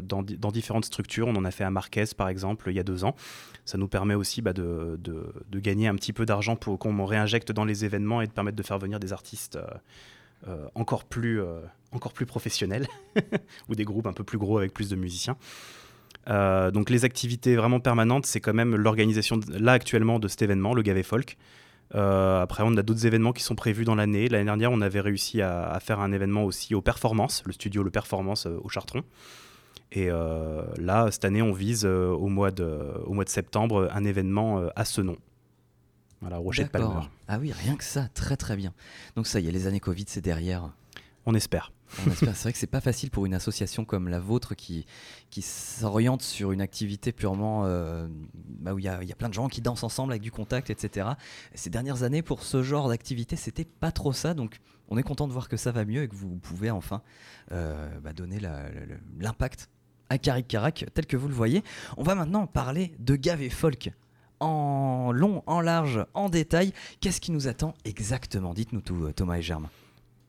dans, 0.03 0.23
différentes 0.23 0.85
structures. 0.85 1.29
On 1.29 1.37
en 1.37 1.44
a 1.44 1.50
fait 1.50 1.65
à 1.65 1.71
Marquez 1.71 2.05
par 2.17 2.29
exemple 2.29 2.71
il 2.71 2.77
y 2.77 2.81
a 2.81 2.85
deux 2.85 3.05
ans. 3.05 3.17
Ça 3.65 3.79
nous 3.79 3.88
permet 3.88 4.15
aussi 4.15 4.43
bah, 4.43 4.53
de, 4.53 4.99
gagner 5.55 5.88
un 5.88 5.94
petit 5.97 6.12
peu 6.12 6.25
d'argent 6.25 6.56
pour 6.56 6.79
qu'on 6.79 7.05
réinjecte 7.05 7.50
dans 7.53 7.65
les 7.65 7.85
événements 7.85 8.21
et 8.21 8.27
de 8.27 8.33
permettre 8.33 8.56
de 8.56 8.62
faire 8.62 8.79
venir 8.79 9.00
des 9.00 9.12
artistes 9.12 9.59
encore, 10.75 11.05
plus, 11.05 11.41
encore 11.91 12.12
plus 12.12 12.27
professionnels 12.27 12.87
ou 13.69 13.75
des 13.75 13.85
groupes 13.85 14.06
un 14.06 14.12
peu 14.12 14.25
plus 14.25 14.38
gros 14.38 14.59
avec 14.59 14.73
plus 14.73 14.88
de 14.88 14.97
musiciens. 14.97 15.37
Euh, 16.29 16.71
donc 16.71 16.91
les 16.91 17.05
activités 17.05 17.56
vraiment 17.56 17.81
permanentes, 17.81 18.27
c'est 18.27 18.41
quand 18.41 18.55
même 18.55 18.75
l'organisation 18.75 19.38
là 19.49 19.73
actuellement 19.73 20.19
de 20.19 20.29
cet 20.29 20.43
événement, 20.43 20.75
le 20.75 20.83
Gavé 20.83 21.03
Folk. 21.03 21.37
Euh, 21.94 22.43
après, 22.43 22.62
on 22.67 22.77
a 22.77 22.83
d'autres 22.83 23.06
événements 23.06 23.33
qui 23.33 23.43
sont 23.43 23.55
prévus 23.55 23.85
dans 23.85 23.94
l'année. 23.94 24.29
L'année 24.29 24.44
dernière, 24.44 24.73
on 24.73 24.81
avait 24.81 25.00
réussi 25.00 25.41
à, 25.41 25.79
faire 25.81 26.00
un 26.00 26.12
événement 26.12 26.44
aussi 26.44 26.75
au 26.75 26.83
Performance, 26.83 27.43
le 27.47 27.53
studio 27.53 27.83
Le 27.83 27.91
Performance 27.91 28.47
euh, 28.47 28.59
au 28.62 28.69
Chartron. 28.69 29.03
Et 29.93 30.09
là, 30.09 31.09
cette 31.12 31.25
année, 31.25 31.43
on 31.43 31.53
vise 31.53 31.87
au, 31.87 32.27
mois 32.27 32.50
de, 32.50 32.65
au 33.06 33.15
mois 33.15 33.25
de 33.25 33.31
septembre 33.31 33.88
un 33.94 34.05
événement 34.05 34.69
à 34.75 34.85
ce 34.85 35.00
nom. 35.00 35.17
Voilà, 36.21 36.41
Palmer. 36.73 37.06
Ah 37.29 37.38
oui, 37.38 37.53
rien 37.53 37.77
que 37.77 37.85
ça, 37.85 38.09
très 38.12 38.37
très 38.37 38.56
bien. 38.56 38.75
Donc 39.15 39.29
ça 39.29 39.38
y 39.38 39.49
est, 39.49 39.53
les 39.53 39.69
années 39.69 39.81
Covid, 39.81 40.05
c'est 40.09 40.21
derrière. 40.21 40.71
On 41.26 41.34
espère. 41.34 41.73
C'est 41.88 42.34
vrai 42.43 42.52
que 42.52 42.58
c'est 42.58 42.67
pas 42.67 42.81
facile 42.81 43.11
pour 43.11 43.26
une 43.26 43.34
association 43.34 43.84
comme 43.84 44.08
la 44.08 44.20
vôtre 44.20 44.55
qui, 44.55 44.87
qui 45.31 45.43
s'oriente 45.43 46.23
sur 46.23 46.52
une 46.52 46.61
activité 46.61 47.12
purement 47.12 47.64
euh, 47.64 48.06
bah 48.61 48.75
où 48.75 48.78
il 48.78 48.84
y, 48.84 48.88
a, 48.88 49.17
plein 49.17 49.28
de 49.28 49.34
gens 49.34 49.49
qui 49.49 49.61
dansent 49.61 49.82
ensemble 49.82 50.12
avec 50.12 50.23
du 50.23 50.31
contact, 50.31 50.70
etc. 50.70 51.08
Ces 51.55 51.70
dernières 51.70 52.05
années, 52.05 52.23
pour 52.23 52.43
ce 52.43 52.62
genre 52.62 52.88
d'activité, 52.88 53.34
c'était 53.34 53.64
pas 53.64 53.90
trop 53.90 54.12
ça. 54.12 54.34
Donc, 54.34 54.58
on 54.88 54.99
est 54.99 55.02
content 55.02 55.26
de 55.26 55.32
voir 55.32 55.49
que 55.49 55.56
ça 55.56 55.73
va 55.73 55.84
mieux 55.84 56.02
et 56.05 56.08
que 56.08 56.14
vous 56.14 56.37
pouvez 56.37 56.70
enfin 56.70 57.02
euh, 57.50 57.99
bah, 58.00 58.12
donner 58.12 58.38
l'impact 59.19 59.69
à 60.08 60.19
Karik 60.19 60.46
Karak 60.46 60.87
tel 60.94 61.06
que 61.06 61.17
vous 61.17 61.28
le 61.28 61.34
voyez. 61.34 61.64
On 61.96 62.05
va 62.05 62.14
maintenant 62.14 62.46
parler 62.46 62.94
de 63.00 63.17
Gavé 63.17 63.50
Folk 63.50 63.90
en 64.38 65.11
long, 65.12 65.43
en 65.46 65.61
large, 65.61 66.05
en 66.14 66.28
détail. 66.28 66.73
Qu'est-ce 67.00 67.20
qui 67.20 67.32
nous 67.32 67.49
attend 67.49 67.75
exactement? 67.84 68.55
Dites-nous 68.55 68.81
tout, 68.81 69.11
Thomas 69.12 69.38
et 69.38 69.43
Germain. 69.43 69.70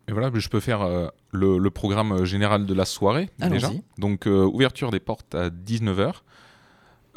Et 0.07 0.13
voilà, 0.13 0.31
je 0.33 0.47
peux 0.47 0.61
faire 0.61 0.81
euh, 0.81 1.09
le, 1.31 1.69
programme 1.69 2.23
général 2.23 2.65
de 2.65 2.73
la 2.73 2.85
soirée 2.85 3.29
déjà. 3.39 3.71
Donc 3.97 4.25
euh, 4.25 4.45
ouverture 4.45 4.89
des 4.89 5.01
portes 5.01 5.35
à 5.35 5.49
19h. 5.49 6.13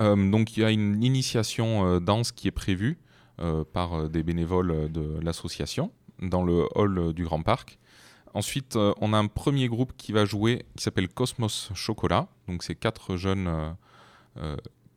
Euh, 0.00 0.30
donc 0.30 0.56
il 0.56 0.60
y 0.60 0.64
a 0.64 0.70
une 0.70 1.02
initiation 1.02 2.00
danse 2.00 2.32
qui 2.32 2.48
est 2.48 2.52
prévue 2.52 2.98
par 3.72 4.10
des 4.10 4.22
bénévoles 4.22 4.92
de 4.92 5.18
l'association 5.22 5.92
dans 6.20 6.42
le 6.42 6.66
hall 6.74 7.14
du 7.14 7.24
Grand 7.24 7.40
Parc. 7.40 7.78
Ensuite, 8.34 8.76
on 8.76 9.14
a 9.14 9.16
un 9.16 9.28
premier 9.28 9.66
groupe 9.66 9.94
qui 9.96 10.12
va 10.12 10.26
jouer 10.26 10.66
qui 10.76 10.84
s'appelle 10.84 11.08
Cosmos 11.08 11.70
Chocolat. 11.74 12.28
Donc 12.48 12.62
c'est 12.62 12.74
quatre 12.74 13.16
jeunes 13.16 13.74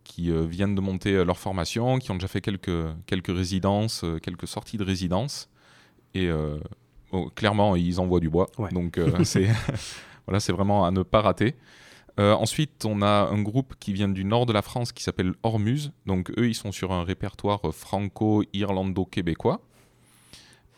qui 0.04 0.30
viennent 0.46 0.76
de 0.76 0.82
monter 0.82 1.24
leur 1.24 1.38
formation, 1.38 2.00
qui 2.00 2.12
ont 2.12 2.16
déjà 2.16 2.28
fait 2.28 2.42
quelques, 2.42 2.86
quelques 3.06 3.34
résidences, 3.34 4.04
quelques 4.22 4.48
sorties 4.48 4.76
de 4.76 4.84
résidence. 4.84 5.48
Et 6.14 6.30
clairement, 7.36 7.76
ils 7.76 8.00
envoient 8.00 8.20
du 8.20 8.30
bois. 8.30 8.48
Donc, 8.72 8.98
euh, 8.98 9.12
c'est 9.24 9.48
voilà, 10.28 10.40
c'est 10.40 10.52
vraiment 10.52 10.86
à 10.86 10.92
ne 10.92 11.04
pas 11.04 11.22
rater. 11.22 11.56
Euh, 12.20 12.34
ensuite, 12.34 12.86
on 12.86 13.02
a 13.02 13.28
un 13.32 13.42
groupe 13.42 13.74
qui 13.80 13.92
vient 13.92 14.10
du 14.10 14.24
nord 14.24 14.46
de 14.46 14.54
la 14.54 14.62
France 14.62 14.92
qui 14.92 15.04
s'appelle 15.04 15.34
Ormuz. 15.42 15.92
Donc, 16.06 16.32
eux, 16.38 16.48
ils 16.48 16.54
sont 16.54 16.72
sur 16.72 16.92
un 16.92 17.04
répertoire 17.04 17.62
franco-irlando-québécois. 17.72 19.62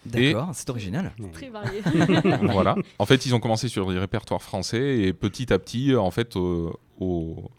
D'accord, 0.05 0.51
c'est 0.53 0.69
original. 0.69 1.13
Très 1.33 1.49
varié. 1.51 1.81
voilà. 2.43 2.75
En 2.99 3.05
fait, 3.05 3.25
ils 3.25 3.35
ont 3.35 3.39
commencé 3.39 3.67
sur 3.67 3.91
des 3.91 3.99
répertoires 3.99 4.41
français 4.41 4.99
et 4.99 5.13
petit 5.13 5.51
à 5.51 5.59
petit, 5.59 5.95
en 5.95 6.11
fait, 6.11 6.35
au, 6.38 7.51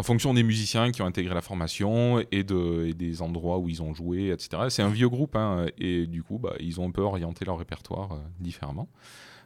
en 0.00 0.02
fonction 0.02 0.32
des 0.32 0.42
musiciens 0.42 0.92
qui 0.92 1.02
ont 1.02 1.06
intégré 1.06 1.34
la 1.34 1.42
formation 1.42 2.24
et, 2.32 2.42
de, 2.42 2.92
des 2.92 3.20
endroits 3.20 3.58
où 3.58 3.68
ils 3.68 3.82
ont 3.82 3.92
joué, 3.92 4.30
etc. 4.30 4.62
C'est 4.70 4.80
un 4.80 4.88
vieux 4.88 5.10
groupe, 5.10 5.36
hein, 5.36 5.66
et 5.76 6.06
du 6.06 6.22
coup, 6.22 6.38
bah, 6.38 6.54
ils 6.58 6.80
ont 6.80 6.88
un 6.88 6.90
peu 6.90 7.02
orienté 7.02 7.44
leur 7.44 7.58
répertoire 7.58 8.12
euh, 8.12 8.16
différemment. 8.38 8.88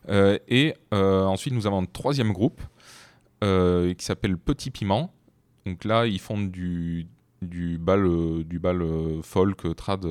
Euh, 0.08 0.38
et 0.46 0.74
euh, 0.92 1.24
ensuite, 1.24 1.52
nous 1.54 1.66
avons 1.66 1.82
un 1.82 1.86
troisième 1.86 2.32
groupe 2.32 2.60
qui 3.42 4.04
s'appelle 4.04 4.38
Petit 4.38 4.70
Piment. 4.70 5.12
Donc 5.66 5.84
là, 5.84 6.06
ils 6.06 6.20
font 6.20 6.40
du, 6.40 7.08
du 7.42 7.76
bal, 7.76 8.08
du 8.44 8.58
bal 8.58 8.82
folk 9.22 9.76
trad 9.76 10.06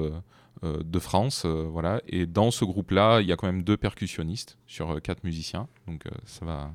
de 0.62 1.00
France, 1.00 1.48
voilà. 1.48 2.00
Et 2.08 2.28
dans 2.28 2.52
ce 2.52 2.64
groupe-là, 2.64 3.22
il 3.22 3.28
y 3.28 3.32
a 3.32 3.36
quand 3.36 3.48
même 3.48 3.64
deux 3.64 3.78
percussionnistes 3.78 4.60
sur 4.68 5.02
quatre 5.02 5.24
musiciens, 5.24 5.68
donc 5.88 6.04
ça 6.26 6.46
va, 6.46 6.72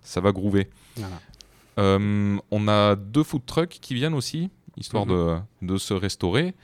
ça 0.00 0.22
va 0.22 0.32
groover. 0.32 0.70
Voilà. 0.96 1.20
Euh, 1.78 2.38
on 2.50 2.68
a 2.68 2.96
deux 2.96 3.22
food 3.22 3.46
trucks 3.46 3.78
qui 3.80 3.94
viennent 3.94 4.14
aussi, 4.14 4.50
histoire 4.76 5.06
mhm. 5.06 5.42
de, 5.62 5.76
se 5.76 5.94
restaurer. 5.94 6.54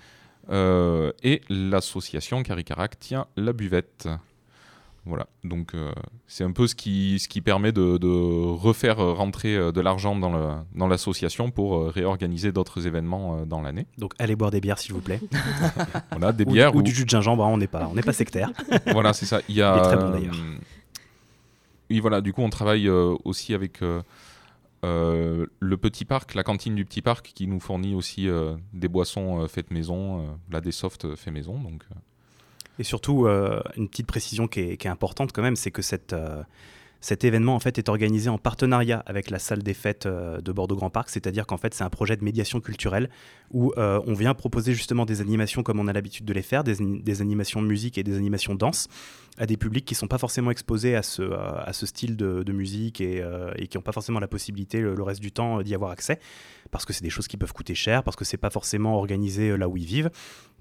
Euh, 0.51 1.13
et 1.23 1.41
l'association 1.49 2.43
Caricarac 2.43 2.99
tient 2.99 3.27
la 3.37 3.53
buvette. 3.53 4.09
Voilà, 5.07 5.27
donc 5.45 5.75
euh, 5.75 5.93
c'est 6.27 6.45
un 6.45 6.53
peu 6.53 6.67
ce 6.67 6.75
qui, 6.75 7.19
ce 7.19 7.29
qui 7.29 7.43
permet 7.43 7.73
de, 7.73 8.53
refaire 8.55 8.97
rentrer 8.97 9.55
de 9.71 9.81
l'argent 9.83 10.17
dans 10.17 10.89
l'association 10.89 11.51
pour 11.51 11.89
réorganiser 11.89 12.53
d'autres 12.53 12.87
événements 12.87 13.45
dans 13.45 13.61
l'année. 13.61 13.87
Donc 13.99 14.15
allez 14.19 14.35
boire 14.35 14.51
des 14.51 14.63
bières 14.63 14.79
s'il 14.79 14.95
vous 14.95 15.03
plaît. 15.03 15.21
voilà, 16.11 16.33
des 16.33 16.47
bières. 16.47 16.75
Ou, 16.75 16.83
du 16.83 16.91
jus 16.91 17.05
de 17.05 17.11
gingembre, 17.11 17.45
hein, 17.45 17.51
on 17.53 17.59
n'est 17.59 17.67
pas, 17.67 17.91
on 17.95 18.01
pas 18.01 18.15
sectaire. 18.15 18.51
voilà, 18.93 19.13
c'est 19.13 19.27
ça. 19.27 19.41
Il 19.51 19.55
y 19.55 19.63
a, 19.63 19.79
très 19.79 19.97
bon 19.97 20.09
d'ailleurs. 20.09 20.35
oui, 21.91 22.01
voilà, 22.01 22.23
du 22.23 22.33
coup 22.33 22.43
on 22.43 22.51
travaille 22.51 22.89
aussi 22.89 23.53
avec 23.53 23.83
euh, 24.85 25.47
le 25.61 25.77
petit 25.77 26.05
parc, 26.05 26.35
la 26.35 26.43
cantine 26.43 26.75
du 26.75 26.85
petit 26.85 27.03
parc 27.03 27.33
qui 27.35 27.47
nous 27.47 27.61
fournit 27.61 27.95
aussi 27.95 28.29
euh, 28.29 28.55
des 28.73 28.89
boissons 28.89 29.43
euh, 29.43 29.49
faites 29.49 29.71
maison, 29.71 30.39
là 30.51 30.61
des 30.61 30.73
softs 30.73 31.15
faits 31.17 31.33
maison. 31.33 31.59
Donc, 31.59 31.85
Et 32.79 32.85
surtout, 32.85 33.27
une 33.77 33.89
petite 33.89 34.07
précision 34.07 34.47
qui 34.47 34.61
est, 34.61 34.87
importante 34.87 35.33
quand 35.33 35.43
même, 35.43 35.57
c'est 35.57 35.71
que 35.71 35.83
cette, 35.83 36.15
Cet 37.05 37.23
événement 37.23 37.55
en 37.55 37.61
fait 37.61 37.77
est 37.77 37.91
organisé 37.91 38.31
en 38.31 38.39
partenariat 38.39 39.03
avec 39.05 39.29
la 39.29 39.39
salle 39.39 39.63
des 39.63 39.75
fêtes 39.75 40.07
euh, 40.07 40.41
de 40.41 40.53
Bordeaux 40.53 40.75
Grand 40.75 40.89
Parc, 40.89 41.11
c'est-à-dire 41.11 41.47
qu'en 41.47 41.59
fait 41.59 41.75
c'est 41.75 41.85
un 41.85 41.91
projet 41.91 42.17
de 42.17 42.25
médiation 42.25 42.63
culturelle 42.63 43.11
où 43.51 43.75
euh, 43.77 44.01
on 44.07 44.15
vient 44.15 44.33
proposer 44.33 44.73
justement 44.73 45.05
des 45.05 45.21
animations 45.21 45.63
comme 45.63 45.79
on 45.79 45.87
a 45.87 45.93
l'habitude 45.93 46.25
de 46.25 46.33
les 46.33 46.41
faire, 46.41 46.65
des, 46.65 46.77
des, 46.81 47.21
animations 47.21 47.61
de 47.61 47.67
musique 47.67 47.99
et 47.99 48.05
des 48.05 48.17
animations 48.17 48.55
danse 48.55 48.89
à 49.37 49.45
des 49.45 49.59
publics 49.59 49.85
qui 49.85 49.93
ne 49.93 49.99
sont 49.99 50.07
pas 50.07 50.17
forcément 50.17 50.51
exposés 50.51 50.97
à 50.97 51.03
ce, 51.03 51.31
ce 51.73 51.85
style 51.85 52.17
de, 52.17 52.53
musique 52.53 53.03
et, 53.03 53.23
qui 53.69 53.77
n'ont 53.77 53.83
pas 53.83 53.93
forcément 53.93 54.19
la 54.19 54.29
possibilité 54.29 54.81
le, 54.81 55.03
reste 55.03 55.21
du 55.21 55.31
temps 55.31 55.61
d'y 55.61 55.75
avoir 55.75 55.91
accès 55.91 56.19
parce 56.71 56.87
que 56.87 56.95
c'est 56.95 57.05
des 57.05 57.11
choses 57.11 57.29
qui 57.29 57.37
peuvent 57.37 57.53
coûter 57.53 57.75
cher, 57.75 58.03
parce 58.03 58.17
que 58.17 58.25
c'est 58.25 58.39
pas 58.39 58.49
forcément 58.49 58.97
organisé 58.97 59.55
là 59.59 59.69
où 59.69 59.77
ils 59.77 59.85
vivent. 59.85 60.11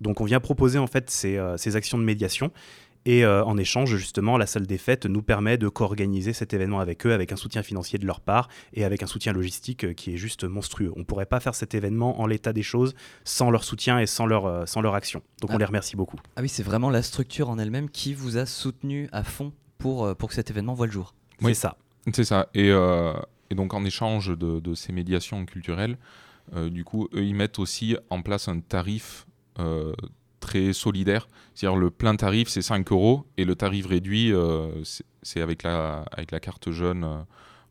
Donc 0.02 0.20
on 0.20 0.26
vient 0.26 0.42
proposer 0.42 0.78
en 0.78 0.88
fait 0.88 1.10
ces 1.10 1.76
actions 1.78 1.98
de 1.98 2.04
médiation 2.04 2.52
et 3.06 3.26
euh, 3.26 3.44
en 3.44 3.58
échange, 3.58 3.96
justement, 3.96 4.38
la 4.38 4.46
salle 4.46 4.66
des 4.66 4.78
fêtes 4.78 5.06
nous 5.06 5.22
permet 5.22 5.58
de 5.58 5.68
co-organiser 5.68 6.32
cet 6.32 6.54
événement 6.54 6.80
avec 6.80 7.06
eux, 7.06 7.12
avec 7.12 7.32
un 7.32 7.36
soutien 7.36 7.62
financier 7.62 8.00
de 8.00 8.06
leur 8.06 8.22
part 8.22 8.48
et 8.74 8.86
avec 8.86 9.04
un 9.04 9.08
soutien 9.08 9.34
logistique 9.34 9.84
euh, 9.84 9.94
qui 9.94 10.14
est 10.14 10.18
juste 10.18 10.46
monstrueux. 10.46 10.92
On 10.96 11.00
ne 11.00 11.04
pourrait 11.04 11.26
pas 11.26 11.40
faire 11.40 11.56
cet 11.56 11.76
événement 11.76 12.22
en 12.22 12.28
l'état 12.28 12.54
des 12.54 12.64
choses 12.64 12.96
sans 13.26 13.52
leur 13.52 13.64
soutien 13.64 14.00
et 14.00 14.06
sans 14.06 14.26
leur, 14.26 14.46
euh, 14.46 14.66
sans 14.66 14.82
leur 14.82 14.96
action. 14.96 15.22
Donc 15.42 15.52
on 15.52 15.56
ah. 15.56 15.60
les 15.60 15.66
remercie 15.66 15.98
beaucoup. 15.98 16.18
Ah 16.36 16.42
oui, 16.42 16.50
c'est 16.50 16.64
vraiment 16.64 16.90
la 16.90 17.02
structure 17.02 17.50
en 17.50 17.60
elle-même 17.60 17.90
qui 17.90 18.14
vous 18.14 18.38
a 18.38 18.46
soutenu 18.46 19.10
à 19.12 19.24
fond 19.24 19.52
pour, 19.78 20.16
pour 20.16 20.30
que 20.30 20.36
cet 20.36 20.50
événement 20.50 20.74
voit 20.74 20.86
le 20.86 20.94
jour. 20.94 21.14
Oui, 21.42 21.56
c'est 21.56 21.62
ça. 21.62 21.78
C'est 22.14 22.24
ça. 22.24 22.48
Et, 22.54 22.70
et, 22.70 23.56
donc 23.56 23.74
en 23.74 23.84
échange 23.84 24.30
de, 24.30 24.60
de 24.60 24.74
ces 24.76 24.94
médiations 24.94 25.46
culturelles, 25.46 25.98
du 26.54 26.86
coup, 26.86 27.10
eux, 27.14 27.24
ils 27.24 27.36
mettent 27.36 27.60
aussi 27.60 27.98
en 28.10 28.22
place 28.22 28.48
un 28.48 28.60
tarif 28.60 29.26
très 30.44 30.74
solidaire. 30.74 31.28
C'est-à-dire 31.56 31.78
le 31.78 31.90
plein 31.90 32.16
tarif, 32.16 32.50
c'est 32.50 32.62
5 32.62 32.92
euros 32.92 33.26
et 33.38 33.46
le 33.46 33.56
tarif 33.56 33.88
réduit, 33.88 34.34
euh, 34.34 34.70
c'est 35.22 35.42
avec 35.42 35.64
la, 35.64 36.06
avec 36.12 36.32
la 36.32 36.40
carte 36.40 36.72
jeune. 36.72 37.04
Euh, 37.04 37.18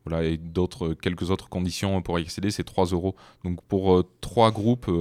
voilà, 0.05 0.25
et 0.25 0.37
d'autres, 0.37 0.93
quelques 0.93 1.29
autres 1.31 1.47
conditions 1.47 2.01
pour 2.01 2.19
y 2.19 2.23
accéder, 2.23 2.51
c'est 2.51 2.63
3 2.63 2.87
euros. 2.87 3.15
Donc 3.43 3.61
pour 3.63 3.93
euh, 3.93 4.03
trois 4.19 4.51
groupes, 4.51 4.91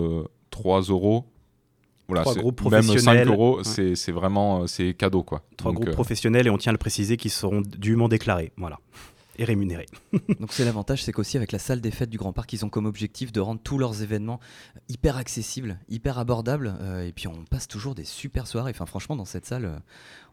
3 0.51 0.83
euros. 0.83 1.27
Voilà, 2.09 2.25
même 2.71 2.83
5 2.83 3.27
euros, 3.27 3.63
c'est 3.65 4.13
vraiment 4.13 4.67
c'est 4.67 4.93
cadeau. 4.95 5.23
Quoi. 5.23 5.43
Trois 5.57 5.73
groupes 5.73 5.91
professionnels 5.91 6.47
et 6.47 6.51
on 6.51 6.59
tient 6.59 6.71
à 6.71 6.75
le 6.75 6.79
préciser 6.79 7.17
qu'ils 7.17 7.31
seront 7.31 7.63
dûment 7.63 8.09
déclarés. 8.09 8.53
Voilà 8.57 8.79
et 9.37 9.45
rémunérés. 9.45 9.87
Donc 10.41 10.53
c'est 10.53 10.65
l'avantage, 10.65 11.03
c'est 11.03 11.13
qu'aussi 11.13 11.37
avec 11.37 11.53
la 11.53 11.59
salle 11.59 11.81
des 11.81 11.91
fêtes 11.91 12.11
du 12.11 12.19
Grand 12.19 12.33
Parc, 12.33 12.53
ils 12.53 12.65
ont 12.65 12.69
comme 12.69 12.87
objectif 12.87 13.33
de 13.33 13.41
rendre 13.41 13.61
tous 13.63 13.79
leurs 13.79 14.03
événements 14.03 14.41
hyper 14.89 15.17
accessibles, 15.17 15.79
hyper 15.89 16.19
abordables. 16.19 16.75
Euh, 16.81 17.07
et 17.07 17.13
puis 17.13 17.29
on 17.29 17.45
passe 17.45 17.69
toujours 17.69 17.95
des 17.95 18.05
super 18.05 18.47
soirées. 18.47 18.73
Enfin 18.75 18.87
franchement, 18.87 19.17
dans 19.17 19.25
cette 19.25 19.47
salle, 19.47 19.65
euh, 19.65 19.79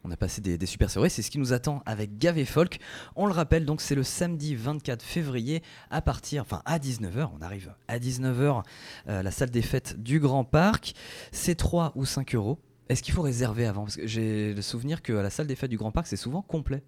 on 0.04 0.10
a 0.10 0.16
passé 0.16 0.40
des, 0.40 0.66
super 0.66 0.90
soirées. 0.90 1.08
C'est 1.08 1.22
ce 1.22 1.30
qui 1.30 1.38
nous 1.38 1.52
attend 1.52 1.82
avec 1.86 2.18
Gavé 2.18 2.44
Folk. 2.44 2.78
On 3.16 3.26
le 3.26 3.32
rappelle, 3.32 3.64
donc 3.64 3.80
c'est 3.80 3.94
le 3.94 4.02
samedi 4.02 4.54
24 4.54 5.02
février 5.02 5.62
à 5.90 6.02
partir, 6.02 6.42
enfin 6.42 6.62
à 6.64 6.78
19h. 6.78 7.30
On 7.38 7.42
arrive 7.42 7.74
à 7.88 7.98
19h, 7.98 8.62
euh, 9.08 9.22
la 9.22 9.30
salle 9.30 9.50
des 9.50 9.62
fêtes 9.62 10.00
du 10.00 10.20
Grand 10.20 10.44
Parc. 10.44 10.94
C'est 11.32 11.54
3 11.54 11.92
ou 11.94 12.04
5 12.04 12.34
euros. 12.34 12.58
Est-ce 12.88 13.02
qu'il 13.02 13.14
faut 13.14 13.22
réserver 13.22 13.66
avant? 13.66 13.84
Parce 13.84 13.96
que 13.96 14.06
j'ai 14.06 14.52
le 14.52 14.62
souvenir 14.62 15.00
qu'à 15.00 15.22
la 15.22 15.30
salle 15.30 15.46
des 15.46 15.54
fêtes 15.54 15.70
du 15.70 15.76
Grand 15.76 15.92
Parc, 15.92 16.06
c'est 16.06 16.16
souvent 16.16 16.42
complet. 16.42 16.82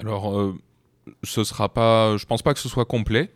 Alors, 0.00 0.54
ce 1.22 1.44
sera 1.44 1.68
pas, 1.68 2.16
je 2.16 2.26
pense 2.26 2.42
pas 2.42 2.54
que 2.54 2.60
ce 2.60 2.68
soit 2.68 2.84
complet, 2.84 3.32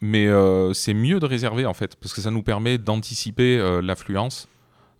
mais 0.00 0.26
euh, 0.26 0.72
c'est 0.72 0.94
mieux 0.94 1.20
de 1.20 1.26
réserver 1.26 1.66
en 1.66 1.74
fait, 1.74 1.96
parce 1.96 2.14
que 2.14 2.20
ça 2.20 2.30
nous 2.30 2.42
permet 2.42 2.78
d'anticiper 2.78 3.58
euh, 3.58 3.80
l'affluence, 3.82 4.48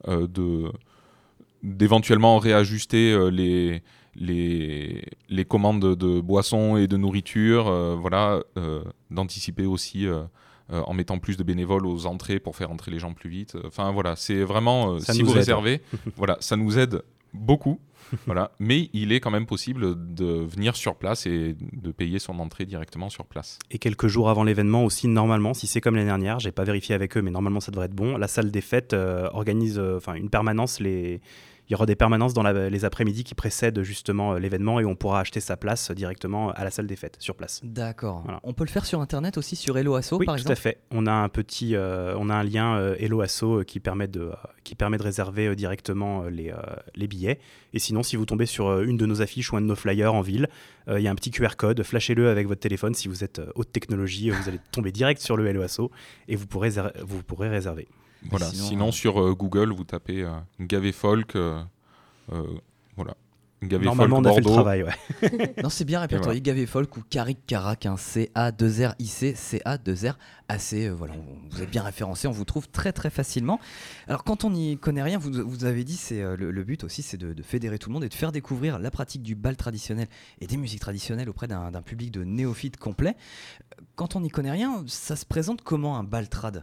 euh, 0.09 0.27
de 0.27 0.71
d'éventuellement 1.65 2.39
réajuster 2.39 3.19
les, 3.33 3.83
les, 4.15 5.05
les 5.29 5.45
commandes 5.45 5.97
de 5.97 6.21
boissons 6.21 6.77
et 6.77 6.87
de 6.87 6.97
nourriture, 6.97 7.65
voilà, 7.97 8.41
d'anticiper 9.11 9.67
aussi 9.67 10.07
en 10.69 10.95
mettant 10.95 11.19
plus 11.19 11.37
de 11.37 11.43
bénévoles 11.43 11.85
aux 11.85 12.07
entrées 12.07 12.39
pour 12.39 12.55
faire 12.55 12.71
entrer 12.71 12.93
les 12.93 13.01
gens 13.01 13.13
plus 13.13 13.29
vite. 13.29 13.57
Enfin 13.67 13.91
voilà, 13.91 14.15
c'est 14.15 14.45
vraiment 14.45 15.01
si 15.01 15.23
vous 15.23 15.33
réservez, 15.33 15.83
voilà, 16.17 16.37
ça 16.39 16.55
nous 16.55 16.79
aide 16.79 17.03
beaucoup 17.35 17.81
voilà. 18.27 18.53
Mais 18.59 18.91
il 18.93 19.13
est 19.13 19.21
quand 19.21 19.31
même 19.31 19.47
possible 19.47 20.15
de 20.15 20.25
venir 20.25 20.77
sur 20.77 20.97
place 20.97 21.27
et 21.27 21.57
de 21.73 21.91
payer 21.91 22.19
son 22.19 22.39
entrée 22.39 22.65
directement 22.65 23.11
sur 23.11 23.27
place. 23.27 23.59
Et 23.71 23.79
quelques 23.79 24.07
jours 24.07 24.31
avant 24.31 24.45
l'événement 24.45 24.85
aussi, 24.85 25.09
normalement, 25.09 25.55
si 25.55 25.67
c'est 25.67 25.81
comme 25.81 25.95
l'année 25.95 26.07
dernière, 26.07 26.39
j'ai 26.39 26.53
pas 26.53 26.65
vérifié 26.65 26.95
avec 26.95 27.17
eux, 27.17 27.23
mais 27.23 27.31
normalement 27.31 27.61
ça 27.61 27.71
devrait 27.71 27.87
être 27.87 27.95
bon. 27.95 28.17
La 28.17 28.29
salle 28.29 28.51
des 28.51 28.61
fêtes 28.61 28.95
euh, 28.95 29.29
organise 29.33 29.79
euh, 29.79 29.97
enfin 29.97 30.15
une 30.15 30.31
permanence 30.31 30.81
les 30.81 31.21
il 31.69 31.73
y 31.73 31.75
aura 31.75 31.87
des 31.87 31.97
permanences 31.97 32.33
dans 32.33 32.43
les 32.43 32.85
après-midi 32.85 33.25
qui 33.25 33.35
précèdent 33.35 33.83
justement 33.83 34.33
euh, 34.33 34.39
l'événement 34.39 34.81
et 34.81 34.87
on 34.87 34.97
pourra 34.97 35.21
acheter 35.21 35.41
sa 35.41 35.57
place 35.57 35.91
directement 35.91 36.51
à 36.53 36.65
la 36.65 36.71
salle 36.71 36.87
des 36.87 36.97
fêtes, 36.97 37.17
sur 37.19 37.35
place. 37.35 37.61
D'accord. 37.63 38.25
On 38.43 38.55
peut 38.55 38.65
le 38.65 38.71
faire 38.71 38.87
sur 38.87 39.01
Internet 39.01 39.37
aussi, 39.37 39.55
sur 39.55 39.77
Hello 39.77 39.95
Asso 39.95 40.15
oui, 40.15 40.25
par 40.25 40.37
exemple 40.37 40.47
tout 40.47 40.53
à 40.53 40.57
fait. 40.57 40.79
On 40.91 41.07
a 41.07 41.13
un 41.13 41.29
petit, 41.29 41.75
euh, 41.75 42.15
on 42.17 42.31
a 42.31 42.35
un 42.35 42.43
lien 42.43 42.77
euh, 42.77 42.97
Hello 42.99 43.21
Asso 43.21 43.65
qui 43.67 43.81
permet 43.81 44.09
de, 44.09 44.31
qui 44.65 44.75
permet 44.75 44.97
de 44.97 45.03
réserver 45.03 45.55
directement 45.57 46.25
les, 46.25 46.55
les 46.95 47.07
billets. 47.07 47.39
Et 47.75 47.79
sinon, 47.79 48.03
si 48.03 48.17
vous 48.17 48.25
tombez 48.25 48.47
sur 48.47 48.81
une 48.81 48.97
de 48.97 49.05
nos 49.05 49.21
affiches 49.21 49.53
ou 49.53 49.57
un 49.57 49.61
de 49.61 49.67
nos 49.67 49.77
flyers 49.77 50.15
en 50.15 50.23
ville, 50.23 50.49
il 50.91 51.01
y 51.01 51.09
a 51.09 51.11
un 51.11 51.15
petit 51.15 51.31
QR 51.31 51.57
code, 51.57 51.83
flashez-le 51.83 52.31
avec 52.31 52.47
votre 52.47 52.61
téléphone. 52.61 52.95
Si 52.95 53.09
vous 53.09 53.25
êtes 53.25 53.43
haute 53.55 53.73
technologie, 53.73 54.31
vous 54.31 54.49
allez 54.49 54.61
tomber 54.73 54.91
direct 54.91 55.21
sur 55.21 55.37
le 55.37 55.47
Hello 55.47 55.63
Asso 55.63 55.91
et 56.29 56.37
vous 56.37 56.47
pourrez, 56.47 56.71
vous 57.03 57.23
pourrez 57.23 57.49
réserver. 57.49 57.89
Voilà. 58.31 58.47
Sinon, 58.47 58.93
sur 58.93 59.35
Google, 59.35 59.73
vous 59.73 59.85
tapez 59.85 60.27
Gavé 60.61 60.93
Folk 60.93 61.37
euh, 62.33 62.45
voilà. 62.97 63.15
Gavé 63.61 63.87
Normalement, 63.87 64.19
on 64.19 64.25
a 64.25 64.35
fait 64.35 64.41
le 64.41 64.45
travail, 64.45 64.85
ouais. 64.85 65.55
non, 65.65 65.69
c'est 65.69 65.85
bien 65.85 65.99
répertorié. 65.99 66.41
Gavé 66.41 66.65
Folk 66.65 66.97
ou 66.97 67.03
Caric 67.11 67.45
Carac, 67.45 67.87
un 67.87 67.97
C-A-2-R-I-C, 67.97 69.35
C-A-2-R-A-C. 69.35 70.87
Euh, 70.87 70.95
voilà, 70.95 71.15
vous 71.51 71.61
êtes 71.61 71.71
bien 71.71 71.83
référencé, 71.83 72.29
on 72.29 72.33
vous 72.33 72.45
trouve 72.45 72.69
très 72.69 72.93
très 72.93 73.11
facilement. 73.11 73.59
Alors, 74.07 74.23
quand 74.23 74.45
on 74.45 74.51
n'y 74.51 74.79
connaît 74.79 75.03
rien, 75.03 75.19
vous, 75.19 75.33
vous 75.45 75.65
avez 75.65 75.83
dit, 75.83 75.97
c'est 75.97 76.23
euh, 76.23 76.37
le, 76.37 76.63
but 76.63 76.85
aussi, 76.85 77.03
c'est 77.03 77.17
de, 77.17 77.43
fédérer 77.43 77.81
tout 77.81 77.89
le 77.89 77.95
monde 77.95 78.05
et 78.05 78.09
de 78.09 78.15
faire 78.15 78.31
découvrir 78.31 78.79
la 78.79 78.93
pratique 78.93 79.25
du 79.25 79.35
bal 79.35 79.57
traditionnel 79.57 80.07
et 80.41 80.47
des 80.47 80.57
musiques 80.57 80.81
traditionnelles 80.81 81.29
auprès 81.29 81.49
d'un 81.49 81.83
public 81.83 82.13
de 82.13 82.23
néophytes 82.23 82.77
complet. 82.77 83.17
Quand 83.97 84.15
on 84.15 84.21
n'y 84.21 84.31
connaît 84.31 84.53
rien, 84.53 84.85
ça 84.87 85.17
se 85.17 85.27
présente 85.27 85.63
comment 85.63 85.99
un 85.99 86.05
bal 86.05 86.29
trad? 86.29 86.63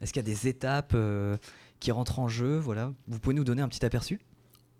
Est-ce 0.00 0.12
qu'il 0.12 0.20
y 0.20 0.26
a 0.26 0.34
des 0.34 0.48
étapes 0.48 0.96
qui 1.80 1.90
rentrent 1.92 2.18
en 2.18 2.28
jeu? 2.28 2.58
Voilà, 2.58 2.92
vous 3.06 3.18
pouvez 3.18 3.34
nous 3.34 3.44
donner 3.44 3.62
un 3.62 3.68
petit 3.68 3.84
aperçu? 3.84 4.20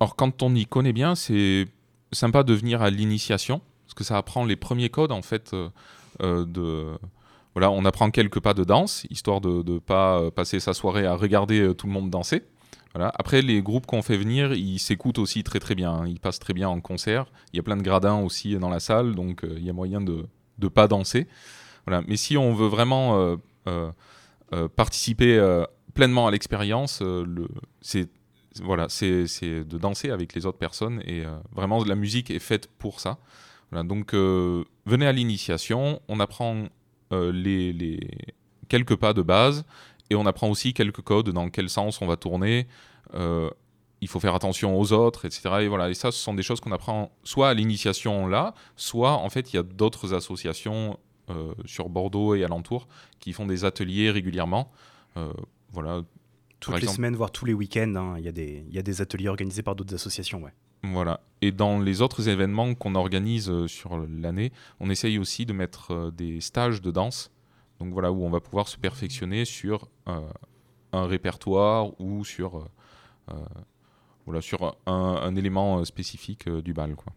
Alors 0.00 0.14
quand 0.14 0.42
on 0.42 0.54
y 0.54 0.66
connaît 0.66 0.92
bien, 0.92 1.14
c'est 1.14 1.66
sympa 2.12 2.42
de 2.42 2.54
venir 2.54 2.82
à 2.82 2.90
l'initiation, 2.90 3.60
parce 3.84 3.94
que 3.94 4.04
ça 4.04 4.16
apprend 4.16 4.44
les 4.44 4.56
premiers 4.56 4.88
codes 4.90 5.12
en 5.12 5.22
fait 5.22 5.52
euh, 5.54 5.68
euh, 6.22 6.44
de... 6.44 6.96
Voilà, 7.54 7.70
on 7.70 7.84
apprend 7.84 8.10
quelques 8.10 8.40
pas 8.40 8.54
de 8.54 8.62
danse, 8.62 9.04
histoire 9.10 9.40
de 9.40 9.62
ne 9.68 9.78
pas 9.78 10.20
euh, 10.20 10.30
passer 10.30 10.60
sa 10.60 10.74
soirée 10.74 11.06
à 11.06 11.14
regarder 11.14 11.74
tout 11.74 11.88
le 11.88 11.92
monde 11.92 12.10
danser. 12.10 12.44
Voilà. 12.94 13.12
Après, 13.18 13.42
les 13.42 13.60
groupes 13.62 13.86
qu'on 13.86 14.02
fait 14.02 14.16
venir, 14.16 14.52
ils 14.52 14.78
s'écoutent 14.78 15.18
aussi 15.18 15.42
très 15.42 15.58
très 15.58 15.74
bien. 15.74 16.06
Ils 16.06 16.20
passent 16.20 16.38
très 16.38 16.54
bien 16.54 16.68
en 16.68 16.80
concert. 16.80 17.26
Il 17.52 17.56
y 17.56 17.60
a 17.60 17.62
plein 17.62 17.76
de 17.76 17.82
gradins 17.82 18.20
aussi 18.20 18.56
dans 18.56 18.70
la 18.70 18.80
salle, 18.80 19.14
donc 19.14 19.44
il 19.44 19.64
y 19.64 19.70
a 19.70 19.72
moyen 19.72 20.00
de 20.00 20.26
ne 20.58 20.68
pas 20.68 20.86
danser. 20.88 21.26
Voilà. 21.86 22.02
Mais 22.06 22.16
si 22.16 22.36
on 22.36 22.54
veut 22.54 22.68
vraiment 22.68 23.36
participer 24.76 25.64
pleinement 25.94 26.26
à 26.26 26.30
l'expérience, 26.30 27.02
c'est 27.80 28.08
voilà, 28.62 28.88
c'est 28.88 29.24
de 29.64 29.78
danser 29.78 30.10
avec 30.10 30.34
les 30.34 30.46
autres 30.46 30.58
personnes 30.58 31.02
et 31.04 31.24
euh, 31.24 31.36
vraiment 31.52 31.82
la 31.84 31.94
musique 31.94 32.30
est 32.30 32.38
faite 32.38 32.68
pour 32.78 33.00
ça. 33.00 33.18
donc 33.72 34.14
euh, 34.14 34.64
venez 34.86 35.06
à 35.06 35.12
l'initiation, 35.12 36.00
on 36.08 36.20
apprend 36.20 36.64
euh, 37.12 37.32
les, 37.32 38.00
quelques 38.68 38.96
pas 38.96 39.12
de 39.12 39.22
base 39.22 39.64
et 40.10 40.14
on 40.14 40.26
apprend 40.26 40.48
aussi 40.48 40.74
quelques 40.74 41.02
codes 41.02 41.30
dans 41.30 41.50
quel 41.50 41.68
sens 41.68 42.00
on 42.00 42.06
va 42.06 42.16
tourner. 42.16 42.66
il 44.00 44.08
faut 44.08 44.20
faire 44.20 44.34
attention 44.34 44.78
aux 44.78 44.92
autres, 44.92 45.24
etc. 45.24 45.42
Et 45.62 45.68
voilà, 45.68 45.90
et 45.90 45.94
ça, 45.94 46.12
ce 46.12 46.18
sont 46.18 46.34
des 46.34 46.44
choses 46.44 46.60
qu'on 46.60 46.72
apprend 46.72 47.10
soit 47.24 47.48
à 47.50 47.54
l'initiation 47.54 48.26
là, 48.26 48.54
soit 48.76 49.12
en 49.12 49.28
fait 49.28 49.52
il 49.52 49.56
y 49.56 49.58
a 49.58 49.62
d'autres 49.62 50.14
associations 50.14 50.98
sur 51.64 51.88
Bordeaux 51.88 52.34
et 52.34 52.44
alentour 52.44 52.88
qui 53.20 53.32
font 53.32 53.46
des 53.46 53.64
ateliers 53.64 54.10
régulièrement. 54.10 54.70
voilà, 55.72 56.02
toutes 56.60 56.80
les 56.80 56.88
semaines, 56.88 57.16
voire 57.16 57.30
tous 57.30 57.44
les 57.44 57.54
week-ends, 57.54 57.94
hein, 57.96 58.14
il 58.18 58.24
y, 58.24 58.74
y, 58.74 58.78
a 58.78 58.82
des 58.82 59.00
ateliers 59.00 59.28
organisés 59.28 59.62
par 59.62 59.76
d'autres 59.76 59.94
associations. 59.94 60.42
Ouais. 60.42 60.52
Voilà. 60.82 61.20
Et 61.40 61.52
dans 61.52 61.78
les 61.78 62.02
autres 62.02 62.28
événements 62.28 62.74
qu'on 62.74 62.94
organise 62.94 63.50
euh, 63.50 63.66
sur 63.66 63.96
l'année, 63.96 64.52
on 64.80 64.90
essaye 64.90 65.18
aussi 65.18 65.46
de 65.46 65.52
mettre 65.52 65.92
euh, 65.92 66.10
des 66.10 66.40
stages 66.40 66.82
de 66.82 66.90
danse. 66.90 67.30
Donc 67.80 67.92
voilà, 67.92 68.12
où 68.12 68.24
on 68.24 68.30
va 68.30 68.40
pouvoir 68.40 68.68
se 68.68 68.76
perfectionner 68.76 69.44
sur 69.44 69.88
euh, 70.08 70.20
un 70.92 71.06
répertoire 71.06 72.00
ou 72.00 72.24
sur, 72.24 72.66
voilà, 74.24 74.40
sur 74.40 74.74
un, 74.86 75.36
élément 75.36 75.84
spécifique 75.84 76.48
du 76.48 76.72
bal. 76.72 76.96
Quoi. 76.96 77.12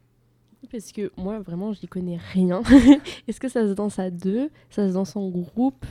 Parce 0.71 0.91
que 0.91 1.11
moi, 1.17 1.39
vraiment, 1.39 1.73
je 1.73 1.79
n'y 1.81 1.87
connais 1.87 2.19
rien. 2.33 2.61
Est-ce 3.27 3.39
que 3.39 3.49
ça 3.49 3.67
se 3.67 3.73
danse 3.73 3.99
à 3.99 4.09
deux? 4.09 4.49
Ça 4.69 4.87
se 4.87 4.93
danse 4.93 5.15
en 5.15 5.27
groupe? 5.29 5.85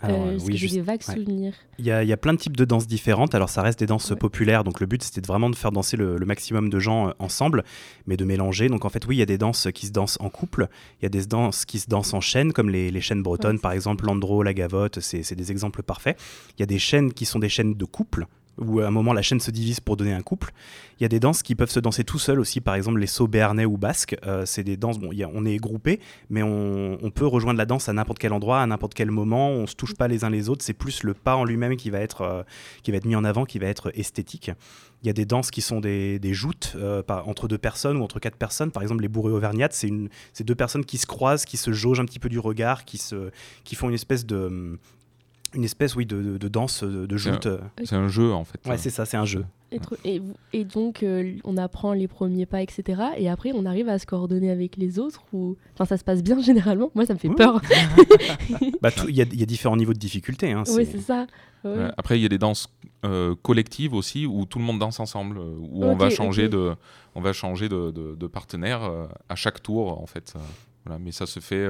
Alors, 0.00 0.22
euh, 0.26 0.32
parce 0.32 0.42
oui, 0.44 0.52
que 0.52 0.52
j'ai 0.52 0.58
juste- 0.58 0.74
des 0.74 0.80
vagues 0.80 1.00
ouais. 1.08 1.14
souvenirs? 1.14 1.54
Il 1.78 1.84
y, 1.86 1.90
a, 1.90 2.02
il 2.02 2.08
y 2.08 2.12
a 2.12 2.16
plein 2.16 2.32
de 2.34 2.38
types 2.38 2.56
de 2.56 2.64
danses 2.64 2.86
différentes. 2.86 3.34
Alors, 3.34 3.48
ça 3.48 3.62
reste 3.62 3.78
des 3.78 3.86
danses 3.86 4.10
Ouais. 4.10 4.16
populaires. 4.16 4.64
Donc, 4.64 4.80
le 4.80 4.86
but, 4.86 5.02
c'était 5.02 5.20
vraiment 5.26 5.48
de 5.50 5.56
faire 5.56 5.72
danser 5.72 5.96
le, 5.96 6.16
le 6.18 6.26
maximum 6.26 6.68
de 6.68 6.78
gens 6.78 7.08
euh, 7.08 7.12
ensemble, 7.20 7.64
mais 8.06 8.16
de 8.16 8.24
mélanger. 8.24 8.68
Donc, 8.68 8.84
en 8.84 8.88
fait, 8.88 9.06
oui, 9.06 9.16
il 9.16 9.18
y 9.18 9.22
a 9.22 9.26
des 9.26 9.38
danses 9.38 9.68
qui 9.74 9.86
se 9.86 9.92
dansent 9.92 10.18
en 10.20 10.30
couple. 10.30 10.68
Il 11.00 11.04
y 11.04 11.06
a 11.06 11.10
des 11.10 11.24
danses 11.26 11.64
qui 11.64 11.78
se 11.78 11.88
dansent 11.88 12.12
en 12.12 12.20
chaîne, 12.20 12.52
comme 12.52 12.68
les, 12.70 12.90
les 12.90 13.00
chaînes 13.00 13.22
bretonnes, 13.22 13.56
Ouais, 13.56 13.62
par 13.62 13.72
exemple, 13.72 14.04
l'andro, 14.04 14.42
la 14.42 14.52
gavotte. 14.52 15.00
C'est 15.00 15.34
des 15.34 15.50
exemples 15.52 15.82
parfaits. 15.82 16.18
Il 16.58 16.60
y 16.60 16.64
a 16.64 16.66
des 16.66 16.78
chaînes 16.78 17.12
qui 17.12 17.24
sont 17.24 17.38
des 17.38 17.48
chaînes 17.48 17.74
de 17.74 17.84
couple 17.84 18.26
où 18.58 18.80
à 18.80 18.86
un 18.86 18.90
moment 18.90 19.12
la 19.12 19.22
chaîne 19.22 19.40
se 19.40 19.50
divise 19.50 19.80
pour 19.80 19.96
donner 19.96 20.12
un 20.12 20.22
couple. 20.22 20.52
Il 20.98 21.02
y 21.02 21.06
a 21.06 21.08
des 21.08 21.20
danses 21.20 21.42
qui 21.42 21.54
peuvent 21.54 21.70
se 21.70 21.80
danser 21.80 22.04
tout 22.04 22.18
seul 22.18 22.38
aussi, 22.38 22.60
par 22.60 22.74
exemple 22.74 22.98
les 23.00 23.06
sauts 23.06 23.26
béarnais 23.26 23.64
ou 23.64 23.76
basques. 23.76 24.16
Euh, 24.26 24.46
c'est 24.46 24.62
des 24.62 24.76
danses, 24.76 24.98
bon, 24.98 25.10
on 25.34 25.44
est 25.44 25.56
groupé, 25.56 26.00
mais 26.30 26.42
on, 26.42 27.10
peut 27.14 27.26
rejoindre 27.26 27.58
la 27.58 27.66
danse 27.66 27.88
à 27.88 27.92
n'importe 27.92 28.18
quel 28.18 28.32
endroit, 28.32 28.60
à 28.60 28.66
n'importe 28.66 28.94
quel 28.94 29.10
moment. 29.10 29.50
On 29.50 29.66
se 29.66 29.74
touche 29.74 29.94
pas 29.94 30.08
les 30.08 30.24
uns 30.24 30.30
les 30.30 30.48
autres. 30.48 30.64
C'est 30.64 30.72
plus 30.72 31.02
le 31.02 31.14
pas 31.14 31.36
en 31.36 31.44
lui-même 31.44 31.76
qui 31.76 31.90
va 31.90 32.00
être 32.00 32.22
euh, 32.22 32.42
qui 32.82 32.90
va 32.90 32.96
être 32.96 33.04
mis 33.04 33.16
en 33.16 33.24
avant, 33.24 33.44
qui 33.44 33.58
va 33.58 33.66
être 33.66 33.92
esthétique. 33.94 34.50
Il 35.02 35.06
y 35.06 35.10
a 35.10 35.12
des 35.12 35.26
danses 35.26 35.50
qui 35.50 35.60
sont 35.60 35.80
des, 35.80 36.18
des 36.18 36.32
joutes 36.32 36.72
euh, 36.76 37.02
entre 37.08 37.46
deux 37.46 37.58
personnes 37.58 37.98
ou 37.98 38.02
entre 38.02 38.20
quatre 38.20 38.36
personnes. 38.36 38.70
Par 38.70 38.82
exemple, 38.82 39.02
les 39.02 39.08
bourrées 39.08 39.32
auvergnates, 39.32 39.74
c'est 39.74 40.44
deux 40.44 40.54
personnes 40.54 40.84
qui 40.84 40.98
se 40.98 41.06
croisent, 41.06 41.44
qui 41.44 41.56
se 41.56 41.72
jaugent 41.72 42.00
un 42.00 42.06
petit 42.06 42.18
peu 42.18 42.28
du 42.30 42.38
regard, 42.38 42.84
qui, 42.84 42.98
se, 42.98 43.30
qui 43.64 43.74
font 43.74 43.88
une 43.88 43.94
espèce 43.94 44.24
de 44.24 44.78
une 45.54 45.64
espèce 45.64 45.94
oui 45.96 46.06
de, 46.06 46.20
de- 46.22 46.38
de 46.38 46.48
danse 46.48 46.82
de, 46.84 47.06
de 47.06 47.16
joute. 47.16 47.48
C'est 47.84 47.94
un 47.96 48.08
jeu 48.08 48.32
en 48.32 48.44
fait. 48.44 48.60
Ouais, 48.66 48.76
c'est 48.78 48.90
ça, 48.90 49.04
c'est 49.06 49.16
un 49.16 49.24
jeu. 49.24 49.44
Et, 50.52 50.64
donc, 50.64 51.02
euh, 51.02 51.34
on 51.42 51.56
apprend 51.56 51.94
les 51.94 52.06
premiers 52.06 52.46
pas, 52.46 52.62
etc. 52.62 53.02
Et 53.16 53.28
après, 53.28 53.50
on 53.54 53.66
arrive 53.66 53.88
à 53.88 53.98
se 53.98 54.06
coordonner 54.06 54.50
avec 54.52 54.76
les 54.76 55.00
autres 55.00 55.22
ou... 55.32 55.56
Enfin, 55.72 55.84
ça 55.84 55.96
se 55.96 56.04
passe 56.04 56.22
bien 56.22 56.40
généralement. 56.42 56.90
Moi, 56.94 57.06
ça 57.06 57.14
me 57.14 57.18
fait 57.18 57.28
peur. 57.30 57.60
Bah, 58.80 58.90
Il 59.08 59.16
y, 59.16 59.22
a, 59.22 59.24
il 59.32 59.40
y 59.40 59.42
a 59.42 59.46
différents 59.46 59.76
niveaux 59.76 59.92
de 59.92 59.98
difficulté. 59.98 60.52
hein, 60.52 60.62
oui, 60.68 60.86
c'est- 60.90 60.98
ça. 61.00 61.26
Ouais. 61.64 61.88
Après, 61.96 62.18
il 62.18 62.22
y 62.22 62.26
a 62.26 62.28
des 62.28 62.38
danses 62.38 62.68
euh, 63.06 63.34
collectives 63.42 63.94
aussi 63.94 64.26
où 64.26 64.44
tout 64.44 64.58
le 64.58 64.64
monde 64.64 64.78
danse 64.78 65.00
ensemble, 65.00 65.38
où 65.38 65.82
on 65.82 65.96
va 65.96 66.10
changer 66.10 66.48
de, 66.48 66.74
on 67.14 67.20
va 67.22 67.32
changer 67.32 67.68
de, 67.70 67.90
de- 67.90 68.14
de 68.14 68.26
partenaire 68.26 68.82
euh, 68.84 69.06
à 69.30 69.34
chaque 69.34 69.62
tour 69.62 70.00
en 70.00 70.06
fait. 70.06 70.34
Voilà, 70.84 70.98
mais 71.02 71.10
ça 71.10 71.24
se 71.26 71.40
fait. 71.40 71.66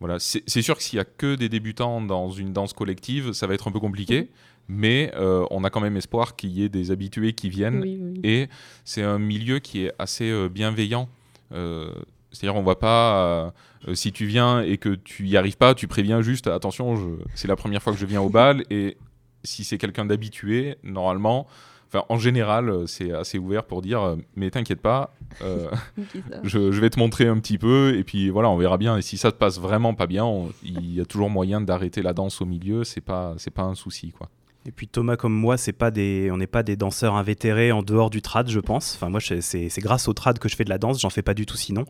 Voilà, 0.00 0.18
c'est 0.18 0.62
sûr 0.62 0.76
que 0.76 0.82
s'il 0.82 0.96
y 0.98 1.00
a 1.00 1.04
que 1.04 1.34
des 1.36 1.48
débutants 1.48 2.00
dans 2.02 2.30
une 2.30 2.52
danse 2.52 2.72
collective, 2.72 3.32
ça 3.32 3.46
va 3.46 3.54
être 3.54 3.68
un 3.68 3.72
peu 3.72 3.80
compliqué. 3.80 4.30
Mais 4.68 5.12
euh, 5.14 5.46
on 5.52 5.62
a 5.64 5.70
quand 5.70 5.80
même 5.80 5.96
espoir 5.96 6.34
qu'il 6.34 6.50
y 6.50 6.64
ait 6.64 6.68
des 6.68 6.90
habitués 6.90 7.32
qui 7.34 7.48
viennent 7.48 7.80
Oui, 7.82 7.98
oui. 8.02 8.20
et 8.24 8.48
c'est 8.84 9.02
un 9.04 9.18
milieu 9.18 9.60
qui 9.60 9.84
est 9.84 9.92
assez 9.98 10.28
euh, 10.28 10.48
bienveillant. 10.48 11.08
Euh, 11.52 11.92
C'est-à-dire, 12.32 12.56
on 12.56 12.64
va 12.64 12.74
pas. 12.74 13.54
si 13.94 14.10
tu 14.12 14.26
viens 14.26 14.60
et 14.62 14.76
que 14.78 14.96
tu 14.96 15.28
y 15.28 15.36
arrives 15.36 15.56
pas, 15.56 15.74
tu 15.74 15.86
préviens 15.86 16.20
juste 16.20 16.48
attention, 16.48 16.96
je- 16.96 17.22
c'est 17.36 17.46
la 17.46 17.54
première 17.56 17.80
fois 17.80 17.92
que 17.92 17.98
je 17.98 18.06
viens 18.06 18.20
au 18.20 18.28
bal. 18.28 18.64
Et 18.70 18.96
si 19.44 19.62
c'est 19.62 19.78
quelqu'un 19.78 20.04
d'habitué, 20.04 20.76
normalement, 20.82 21.46
enfin, 21.88 22.04
en 22.08 22.18
général, 22.18 22.68
euh, 22.68 22.86
c'est 22.86 23.12
assez 23.12 23.38
ouvert 23.38 23.64
pour 23.64 23.82
dire 23.82 24.02
euh, 24.02 24.16
mais 24.34 24.50
t'inquiète 24.50 24.80
pas, 24.80 25.14
euh, 25.42 25.70
je, 26.42 26.72
je 26.72 26.80
vais 26.80 26.90
te 26.90 26.98
montrer 26.98 27.26
un 27.26 27.38
petit 27.38 27.58
peu. 27.58 27.96
Et 27.96 28.04
puis 28.04 28.30
voilà, 28.30 28.48
on 28.48 28.56
verra 28.56 28.78
bien. 28.78 28.96
Et 28.96 29.02
si 29.02 29.16
ça 29.16 29.32
te 29.32 29.36
passe 29.36 29.58
vraiment 29.58 29.94
pas 29.94 30.06
bien, 30.06 30.26
il 30.62 30.94
y 30.94 31.00
a 31.00 31.04
toujours 31.04 31.30
moyen 31.30 31.60
d'arrêter 31.60 32.02
la 32.02 32.12
danse 32.12 32.40
au 32.40 32.46
milieu. 32.46 32.84
C'est 32.84 33.00
pas, 33.00 33.34
c'est 33.38 33.52
pas 33.52 33.62
un 33.62 33.74
souci, 33.74 34.12
quoi. 34.12 34.28
Et 34.66 34.72
puis 34.72 34.88
Thomas 34.88 35.16
comme 35.16 35.32
moi, 35.32 35.56
c'est 35.56 35.72
pas 35.72 35.90
des, 35.90 36.28
on 36.32 36.38
n'est 36.38 36.48
pas 36.48 36.64
des 36.64 36.76
danseurs 36.76 37.14
invétérés 37.14 37.70
en 37.70 37.82
dehors 37.82 38.10
du 38.10 38.20
trad, 38.20 38.50
je 38.50 38.58
pense. 38.58 38.96
Enfin 38.96 39.08
moi, 39.08 39.20
c'est 39.20 39.70
grâce 39.78 40.08
au 40.08 40.12
trad 40.12 40.38
que 40.38 40.48
je 40.48 40.56
fais 40.56 40.64
de 40.64 40.70
la 40.70 40.78
danse. 40.78 41.00
J'en 41.00 41.10
fais 41.10 41.22
pas 41.22 41.34
du 41.34 41.46
tout 41.46 41.56
sinon. 41.56 41.84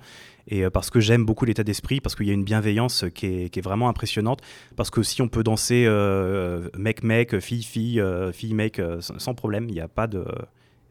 Et 0.49 0.64
euh, 0.64 0.71
parce 0.71 0.90
que 0.90 1.00
j'aime 1.00 1.25
beaucoup 1.25 1.47
l'état 1.47 1.64
d'esprit, 1.64 2.00
parce 2.00 2.14
qu'il 2.14 2.26
y 2.26 2.30
a 2.30 2.35
une 2.35 2.45
bienveillance 2.45 3.06
qui 3.14 3.26
est, 3.26 3.61
vraiment 3.62 3.88
impressionnante. 3.88 4.40
Parce 4.76 4.90
que 4.90 5.02
si 5.02 5.23
on 5.23 5.28
peut 5.28 5.42
danser 5.42 5.85
euh, 5.87 6.68
mec 6.76 7.02
mec, 7.02 7.38
fille 7.40 7.62
fille, 7.62 8.00
euh, 8.00 8.30
fille 8.33 8.54
mec 8.54 8.80
sans 9.00 9.18
sans 9.18 9.35
problème, 9.35 9.66
il 9.68 9.75
n'y 9.75 9.80
a 9.80 9.88
pas 9.88 10.06
de 10.06 10.25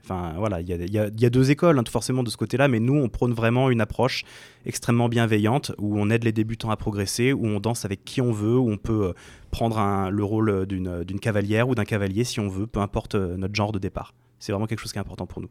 Enfin, 0.06 0.36
voilà, 0.38 0.62
il 0.62 0.68
y 0.70 1.26
a, 1.26 1.30
deux 1.32 1.50
écoles, 1.50 1.80
hein, 1.80 1.84
tout 1.84 1.92
forcément, 1.92 2.22
de 2.22 2.30
ce 2.30 2.38
côté-là, 2.38 2.68
mais 2.68 2.80
nous, 2.80 2.94
on 2.94 3.10
prône 3.10 3.34
vraiment 3.34 3.72
une 3.72 3.82
approche 3.82 4.24
extrêmement 4.68 5.10
bienveillante, 5.10 5.72
où 5.80 6.00
on 6.00 6.12
aide 6.12 6.24
les 6.24 6.32
débutants 6.32 6.70
à 6.70 6.78
progresser, 6.78 7.34
où 7.34 7.48
on 7.48 7.60
danse 7.60 7.86
avec 7.86 8.06
qui 8.06 8.22
on 8.22 8.32
veut, 8.32 8.56
où 8.56 8.70
on 8.70 8.78
peut 8.78 9.08
euh, 9.08 9.14
prendre 9.50 10.10
le 10.12 10.24
rôle 10.24 10.68
d'une 10.68 11.04
d'une 11.04 11.20
cavalière 11.20 11.70
ou 11.70 11.76
d'un 11.76 11.86
cavalier 11.86 12.24
si 12.24 12.40
on 12.40 12.50
veut, 12.50 12.68
peu 12.68 12.82
importe 12.82 13.16
euh, 13.16 13.36
notre 13.36 13.56
genre 13.56 13.72
de 13.72 13.80
départ. 13.80 14.14
C'est 14.38 14.52
vraiment 14.52 14.68
quelque 14.68 14.80
chose 14.80 14.92
qui 14.92 15.00
est 15.00 15.02
important 15.02 15.26
pour 15.26 15.42
nous. 15.42 15.50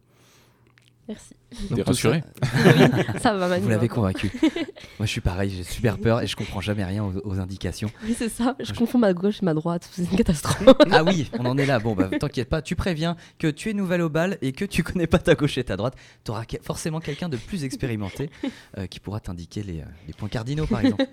Merci. 1.07 1.35
T'es 1.75 1.83
rassuré 1.83 2.23
Oui, 2.43 3.21
ça 3.21 3.35
va, 3.35 3.49
Manu. 3.49 3.63
Vous 3.65 3.69
l'avez 3.69 3.89
convaincu. 3.89 4.33
Moi, 4.43 5.07
je 5.07 5.07
suis 5.07 5.21
pareil, 5.21 5.51
j'ai 5.51 5.63
super 5.63 5.99
peur 5.99 6.23
et 6.23 6.27
je 6.27 6.35
comprends 6.35 6.61
jamais 6.61 6.85
rien 6.85 7.05
aux, 7.05 7.21
aux 7.25 7.39
indications. 7.41 7.91
Oui, 8.05 8.15
c'est 8.17 8.31
ça. 8.31 8.57
Je 8.59 8.73
confonds 8.73 8.99
ma 8.99 9.13
gauche 9.13 9.43
et 9.43 9.45
ma 9.45 9.53
droite. 9.55 9.89
C'est 9.93 10.03
une 10.11 10.17
catastrophe. 10.17 10.65
Ah 10.91 11.03
oui, 11.03 11.29
on 11.39 11.45
en 11.47 11.59
est 11.59 11.67
là. 11.67 11.79
Bon, 11.81 11.95
bah, 11.95 12.09
t'inquiète 12.09 12.49
pas, 12.49 12.63
tu 12.63 12.77
préviens 12.77 13.17
que 13.39 13.49
tu 13.49 13.71
es 13.71 13.73
nouvelle 13.75 14.01
au 14.01 14.09
bal 14.09 14.39
et 14.43 14.53
que 14.53 14.65
tu 14.65 14.83
connais 14.83 15.07
pas 15.07 15.19
ta 15.19 15.35
gauche 15.35 15.59
et 15.59 15.65
ta 15.65 15.77
droite. 15.77 15.95
Tu 16.25 16.31
auras 16.31 16.45
forcément 16.63 17.01
quelqu'un 17.01 17.29
de 17.29 17.37
plus 17.37 17.65
expérimenté 17.65 18.31
euh, 18.79 18.87
qui 18.87 19.01
pourra 19.01 19.21
t'indiquer 19.21 19.63
les, 19.63 19.81
euh, 19.81 19.85
les 20.07 20.13
points 20.13 20.29
cardinaux, 20.29 20.67
par 20.67 20.81
exemple. 20.81 21.05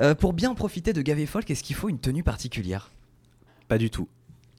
Euh, 0.00 0.14
pour 0.14 0.32
bien 0.32 0.54
profiter 0.54 0.92
de 0.92 1.02
Gavé 1.02 1.26
Folk, 1.26 1.50
est-ce 1.50 1.62
qu'il 1.62 1.76
faut 1.76 1.88
une 1.88 1.98
tenue 2.00 2.22
particulière? 2.22 2.90
Pas 3.68 3.78
du 3.78 3.90
tout. 3.90 4.08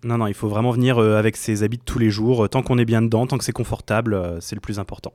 Non, 0.06 0.18
non, 0.20 0.28
il 0.28 0.34
faut 0.34 0.48
vraiment 0.48 0.72
venir 0.72 0.98
euh, 1.00 1.18
avec 1.18 1.36
ses 1.36 1.64
habits 1.64 1.78
de 1.80 1.84
tous 1.84 2.00
les 2.00 2.10
jours. 2.12 2.46
euh, 2.46 2.48
Tant 2.48 2.62
qu'on 2.62 2.78
est 2.78 2.86
bien 2.86 3.02
dedans, 3.02 3.26
tant 3.28 3.38
que 3.38 3.44
c'est 3.44 3.52
confortable, 3.52 4.14
euh, 4.14 4.40
c'est 4.40 4.56
le 4.56 4.62
plus 4.62 4.80
important. 4.80 5.12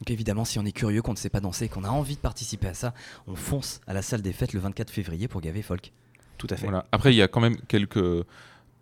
Donc 0.00 0.10
évidemment, 0.10 0.44
si 0.44 0.58
on 0.60 0.64
est 0.64 0.72
curieux, 0.72 1.02
qu'on 1.02 1.12
ne 1.12 1.16
sait 1.16 1.30
pas 1.30 1.40
danser, 1.40 1.68
qu'on 1.68 1.82
a 1.82 1.88
envie 1.88 2.14
de 2.14 2.20
participer 2.20 2.68
à 2.68 2.74
ça, 2.74 2.94
on 3.26 3.34
fonce 3.34 3.80
à 3.88 3.94
la 3.94 4.02
salle 4.02 4.22
des 4.22 4.32
fêtes 4.32 4.52
le 4.52 4.60
24 4.60 4.90
février 4.90 5.26
pour 5.26 5.40
Gavé 5.40 5.62
Folk. 5.62 5.92
Tout 6.36 6.46
à 6.50 6.56
fait. 6.56 6.66
Voilà. 6.66 6.84
Après, 6.92 7.12
il 7.12 7.16
y 7.16 7.22
a 7.22 7.26
quand 7.26 7.40
même 7.40 7.56
quelques. 7.66 7.98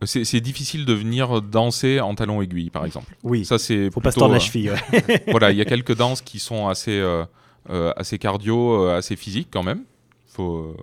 C'est 0.05 0.25
c'est 0.25 0.43
difficile 0.43 0.85
de 0.85 0.93
venir 0.93 1.41
danser 1.41 2.01
en 2.01 2.15
talons 2.15 2.43
aiguilles, 2.43 2.69
par 2.69 2.85
exemple. 2.85 3.17
Oui, 3.23 3.47
Ça, 3.47 3.57
c'est 3.59 3.91
faut 3.91 4.01
pas 4.01 4.11
se 4.11 4.17
plutôt, 4.17 4.21
tordre 4.27 4.35
la 4.35 4.41
cheville. 4.41 4.71
ouais. 4.93 5.25
voilà, 5.31 5.53
il 5.53 5.57
y 5.57 5.63
a 5.63 5.65
quelques 5.65 5.97
danses 5.97 6.21
qui 6.21 6.39
sont 6.39 6.69
assez, 6.69 6.99
euh, 7.01 7.25
euh, 7.71 7.93
assez 7.97 8.19
cardio, 8.19 8.85
euh, 8.85 8.99
assez 8.99 9.17
physiques 9.17 9.49
quand 9.51 9.63
même. 9.63 9.85
Faut, 10.27 10.57
euh, 10.57 10.77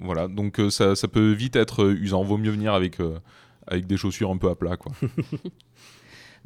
voilà, 0.00 0.26
donc 0.26 0.58
ça, 0.70 0.94
ça 0.96 1.06
peut 1.06 1.32
vite 1.32 1.54
être 1.56 1.90
usant. 1.90 2.22
Vaut 2.22 2.38
mieux 2.38 2.50
venir 2.52 2.72
avec, 2.72 2.98
euh, 3.00 3.18
avec 3.66 3.86
des 3.86 3.96
chaussures 3.96 4.30
un 4.30 4.38
peu 4.38 4.50
à 4.50 4.54
plat, 4.54 4.76
quoi. 4.76 4.92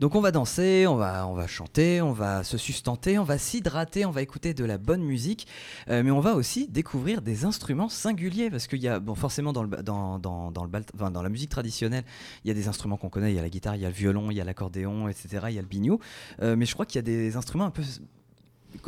Donc 0.00 0.16
on 0.16 0.20
va 0.20 0.32
danser, 0.32 0.88
on 0.88 0.96
va, 0.96 1.26
on 1.28 1.34
va 1.34 1.46
chanter, 1.46 2.02
on 2.02 2.12
va 2.12 2.42
se 2.42 2.58
sustenter, 2.58 3.16
on 3.16 3.22
va 3.22 3.38
s'hydrater, 3.38 4.04
on 4.04 4.10
va 4.10 4.22
écouter 4.22 4.52
de 4.52 4.64
la 4.64 4.76
bonne 4.76 5.02
musique, 5.02 5.46
euh, 5.88 6.02
mais 6.02 6.10
on 6.10 6.18
va 6.18 6.34
aussi 6.34 6.66
découvrir 6.66 7.22
des 7.22 7.44
instruments 7.44 7.88
singuliers 7.88 8.50
parce 8.50 8.66
qu'il 8.66 8.82
y 8.82 8.88
a, 8.88 8.98
bon, 8.98 9.14
forcément 9.14 9.52
dans, 9.52 9.62
le, 9.62 9.68
dans, 9.84 10.18
dans, 10.18 10.50
le 10.64 11.10
dans 11.10 11.22
la 11.22 11.28
musique 11.28 11.50
traditionnelle, 11.50 12.04
il 12.44 12.48
y 12.48 12.50
a 12.50 12.54
des 12.54 12.66
instruments 12.66 12.96
qu'on 12.96 13.08
connaît, 13.08 13.32
il 13.32 13.36
y 13.36 13.38
a 13.38 13.42
la 13.42 13.48
guitare, 13.50 13.76
il 13.76 13.82
y 13.82 13.86
a 13.86 13.88
le 13.88 13.94
violon, 13.94 14.32
il 14.32 14.36
y 14.36 14.40
a 14.40 14.44
l'accordéon, 14.44 15.08
etc., 15.08 15.46
il 15.50 15.54
y 15.54 15.58
a 15.58 15.62
le 15.62 15.68
biniou, 15.68 16.00
Euh, 16.42 16.56
mais 16.56 16.66
je 16.66 16.74
crois 16.74 16.86
qu'il 16.86 16.96
y 16.96 16.98
a 16.98 17.02
des 17.02 17.36
instruments 17.36 17.66
un 17.66 17.70
peu, 17.70 17.82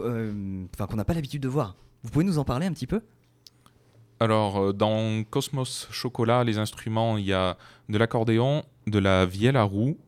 euh, 0.00 0.64
enfin 0.74 0.88
qu'on 0.88 0.96
n'a 0.96 1.04
pas 1.04 1.14
l'habitude 1.14 1.42
de 1.42 1.48
voir. 1.48 1.76
Vous 2.02 2.10
pouvez 2.10 2.24
nous 2.24 2.38
en 2.38 2.44
parler 2.44 2.66
un 2.66 2.72
petit 2.72 2.88
peu? 2.88 3.00
Alors, 4.18 4.58
euh, 4.58 4.72
dans 4.72 5.24
Cosmos 5.24 5.88
Chocolat, 5.90 6.42
les 6.42 6.58
instruments, 6.58 7.18
il 7.18 7.26
y 7.26 7.34
a 7.34 7.58
de 7.88 7.98
l'accordéon, 7.98 8.64
de 8.86 8.98
la 8.98 9.26
vielle 9.26 9.56
à 9.56 9.62
roue, 9.62 9.98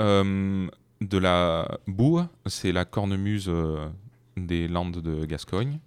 euh, 0.00 0.68
de 1.00 1.18
la 1.18 1.78
boue, 1.88 2.20
c'est 2.46 2.70
la 2.70 2.84
cornemuse 2.84 3.48
euh, 3.48 3.88
des 4.36 4.68
Landes 4.68 4.98
de 4.98 5.24
Gascogne, 5.24 5.80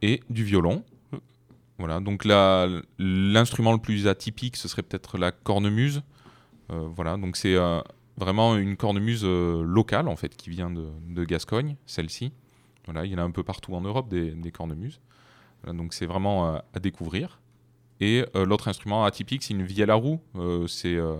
et 0.00 0.20
du 0.30 0.42
violon. 0.42 0.82
Voilà, 1.78 2.00
donc 2.00 2.24
l'instrument 2.24 3.72
le 3.72 3.78
plus 3.78 4.08
atypique, 4.08 4.56
ce 4.56 4.68
serait 4.68 4.82
peut-être 4.82 5.18
la 5.18 5.32
cornemuse. 5.32 6.02
Voilà, 6.68 7.16
donc 7.16 7.36
c'est 7.36 7.56
vraiment 8.16 8.56
une 8.56 8.76
cornemuse 8.76 9.24
locale, 9.24 10.08
en 10.08 10.16
fait, 10.16 10.36
qui 10.36 10.48
vient 10.48 10.70
de, 10.70 11.24
Gascogne, 11.24 11.76
celle-ci. 11.86 12.32
Voilà, 12.84 13.04
il 13.04 13.12
y 13.12 13.14
en 13.14 13.18
a 13.18 13.22
un 13.22 13.30
peu 13.30 13.42
partout 13.42 13.74
en 13.74 13.80
Europe, 13.80 14.08
des 14.08 14.52
cornemuses. 14.52 15.00
Voilà, 15.62 15.78
donc 15.78 15.94
c'est 15.94 16.06
vraiment 16.06 16.54
euh, 16.54 16.58
à 16.74 16.78
découvrir. 16.80 17.40
Et 18.00 18.24
euh, 18.34 18.44
l'autre 18.44 18.68
instrument 18.68 19.04
atypique, 19.04 19.42
c'est 19.44 19.54
une 19.54 19.62
vielle 19.62 19.90
à 19.90 19.94
roue. 19.94 20.20
Euh, 20.36 20.66
c'est 20.66 20.94
euh, 20.96 21.14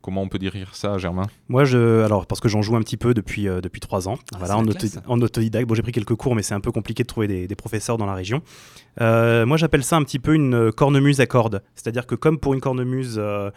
comment 0.00 0.22
on 0.22 0.28
peut 0.28 0.38
dire 0.38 0.54
ça, 0.74 0.96
Germain? 0.96 1.26
Moi, 1.48 1.64
je, 1.64 2.02
alors 2.04 2.26
parce 2.26 2.40
que 2.40 2.48
j'en 2.48 2.62
joue 2.62 2.74
un 2.74 2.80
petit 2.80 2.96
peu 2.96 3.12
depuis 3.12 3.48
euh, 3.48 3.60
depuis 3.60 3.80
trois 3.80 4.08
ans, 4.08 4.16
Ah, 4.34 4.38
voilà, 4.38 4.56
en, 4.56 4.66
auto- 4.66 4.86
en 5.06 5.20
autodidacte. 5.20 5.68
Bon, 5.68 5.74
j'ai 5.74 5.82
pris 5.82 5.92
quelques 5.92 6.14
cours, 6.14 6.34
mais 6.34 6.42
c'est 6.42 6.54
un 6.54 6.60
peu 6.60 6.72
compliqué 6.72 7.02
de 7.02 7.08
trouver 7.08 7.26
des, 7.28 7.46
des 7.46 7.54
professeurs 7.56 7.98
dans 7.98 8.06
la 8.06 8.14
région. 8.14 8.40
Euh, 9.02 9.44
moi, 9.44 9.56
j'appelle 9.58 9.84
ça 9.84 9.96
un 9.96 10.02
petit 10.04 10.18
peu 10.18 10.34
une 10.34 10.72
cornemuse 10.72 11.20
à 11.20 11.26
cordes. 11.26 11.62
C'est-à-dire 11.74 12.06
que 12.06 12.14
comme 12.14 12.38
pour 12.38 12.54
une 12.54 12.60
cornemuse, 12.60 13.16
euh, 13.18 13.50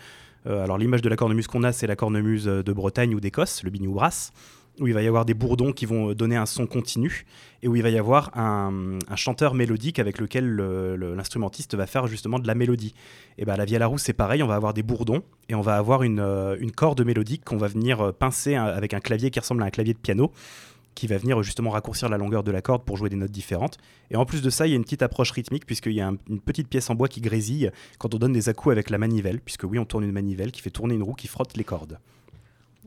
euh, 0.47 0.63
alors 0.63 0.77
l'image 0.77 1.01
de 1.01 1.07
la 1.09 1.15
cornemuse 1.15 1.47
qu'on 1.47 1.63
a, 1.63 1.71
c'est 1.71 1.87
la 1.87 1.95
cornemuse 1.95 2.43
de 2.45 2.73
Bretagne 2.73 3.15
ou 3.15 3.21
d'Écosse, 3.21 3.63
le 3.63 3.69
biniou 3.69 3.93
brass, 3.93 4.33
où 4.79 4.87
il 4.87 4.93
va 4.93 5.01
y 5.01 5.07
avoir 5.07 5.25
des 5.25 5.33
bourdons 5.33 5.71
qui 5.71 5.85
vont 5.85 6.09
euh, 6.09 6.15
donner 6.15 6.35
un 6.35 6.45
son 6.45 6.67
continu 6.67 7.25
et 7.63 7.67
où 7.67 7.75
il 7.75 7.81
va 7.83 7.89
y 7.89 7.97
avoir 7.97 8.37
un, 8.37 8.99
chanteur 9.15 9.53
mélodique 9.53 9.99
avec 9.99 10.19
lequel 10.19 10.47
le- 10.47 10.95
le- 10.95 11.15
l'instrumentiste 11.15 11.75
va 11.75 11.85
faire 11.87 12.07
justement 12.07 12.39
de 12.39 12.47
la 12.47 12.55
mélodie. 12.55 12.93
Et 13.37 13.45
ben 13.45 13.55
la 13.55 13.65
vielle 13.65 13.81
à 13.81 13.87
roue, 13.87 13.97
c'est 13.97 14.13
pareil, 14.13 14.43
on 14.43 14.47
va 14.47 14.55
avoir 14.55 14.73
des 14.73 14.83
bourdons 14.83 15.23
et 15.49 15.55
on 15.55 15.61
va 15.61 15.77
avoir 15.77 16.03
une, 16.03 16.19
euh, 16.19 16.57
corde 16.75 17.03
mélodique 17.05 17.43
qu'on 17.45 17.57
va 17.57 17.67
venir 17.67 18.01
euh, 18.01 18.11
pincer 18.11 18.55
hein, 18.55 18.65
avec 18.65 18.93
un 18.93 18.99
clavier 18.99 19.31
qui 19.31 19.39
ressemble 19.39 19.63
à 19.63 19.65
un 19.65 19.69
clavier 19.69 19.93
de 19.93 19.99
piano 19.99 20.31
qui 20.93 21.07
va 21.07 21.17
venir 21.17 21.43
justement 21.43 21.71
raccourcir 21.71 22.07
la 22.07 22.17
longueur 22.17 22.41
de 22.41 22.51
la 22.51 22.61
corde 22.61 22.83
pour 22.85 22.95
jouer 22.95 23.09
des 23.09 23.17
notes 23.17 23.31
différentes. 23.31 23.77
Et 24.11 24.15
en 24.15 24.25
plus 24.25 24.41
de 24.41 24.49
ça, 24.49 24.65
il 24.65 24.69
y 24.69 24.73
a 24.73 24.77
une 24.77 24.83
petite 24.85 25.01
approche 25.01 25.31
rythmique 25.31 25.65
puisqu'il 25.65 25.91
y 25.91 25.99
a 26.01 26.09
une 26.29 26.39
petite 26.39 26.69
pièce 26.69 26.89
en 26.89 26.95
bois 26.95 27.09
qui 27.09 27.19
grésille 27.19 27.69
quand 27.99 28.15
on 28.15 28.17
donne 28.17 28.31
des 28.31 28.47
à-coups 28.47 28.71
avec 28.71 28.89
la 28.89 28.97
manivelle, 28.97 29.41
puisque 29.41 29.63
oui, 29.63 29.77
on 29.77 29.83
tourne 29.85 30.05
une 30.05 30.13
manivelle 30.13 30.53
qui 30.53 30.61
fait 30.61 30.69
tourner 30.69 30.95
une 30.95 31.03
roue 31.03 31.13
qui 31.13 31.27
frotte 31.27 31.57
les 31.57 31.65
cordes. 31.65 31.99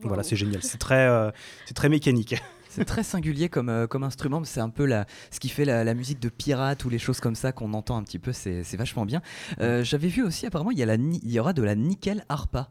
Voilà, 0.03 0.23
c'est 0.23 0.35
génial. 0.35 0.61
C'est 0.63 0.77
très, 0.77 1.07
euh, 1.07 1.31
c'est 1.65 1.73
très 1.73 1.89
mécanique. 1.89 2.35
C'est 2.71 2.85
très 2.85 3.01
singulier 3.01 3.49
comme, 3.49 3.67
euh, 3.67 3.87
comme 3.87 4.03
instrument. 4.03 4.43
C'est 4.43 4.59
un 4.59 4.69
peu 4.69 4.85
la, 4.85 5.07
ce 5.31 5.39
qui 5.39 5.49
fait 5.49 5.65
la, 5.65 5.93
musique 5.95 6.19
de 6.19 6.29
pirate 6.29 6.85
ou 6.85 6.89
les 6.89 6.99
choses 6.99 7.19
comme 7.19 7.33
ça 7.33 7.51
qu'on 7.51 7.73
entend 7.73 7.97
un 7.97 8.03
petit 8.03 8.19
peu. 8.19 8.31
C'est 8.31 8.75
vachement 8.75 9.05
bien. 9.05 9.23
Euh, 9.59 9.83
j'avais 9.83 10.07
vu 10.07 10.23
aussi, 10.23 10.45
apparemment, 10.45 10.69
il 10.69 10.77
y, 10.77 10.83
a 10.83 10.85
la, 10.85 10.93
il 10.93 11.31
y 11.31 11.39
aura 11.39 11.53
de 11.53 11.63
la 11.63 11.73
nickel 11.73 12.23
harpa. 12.29 12.69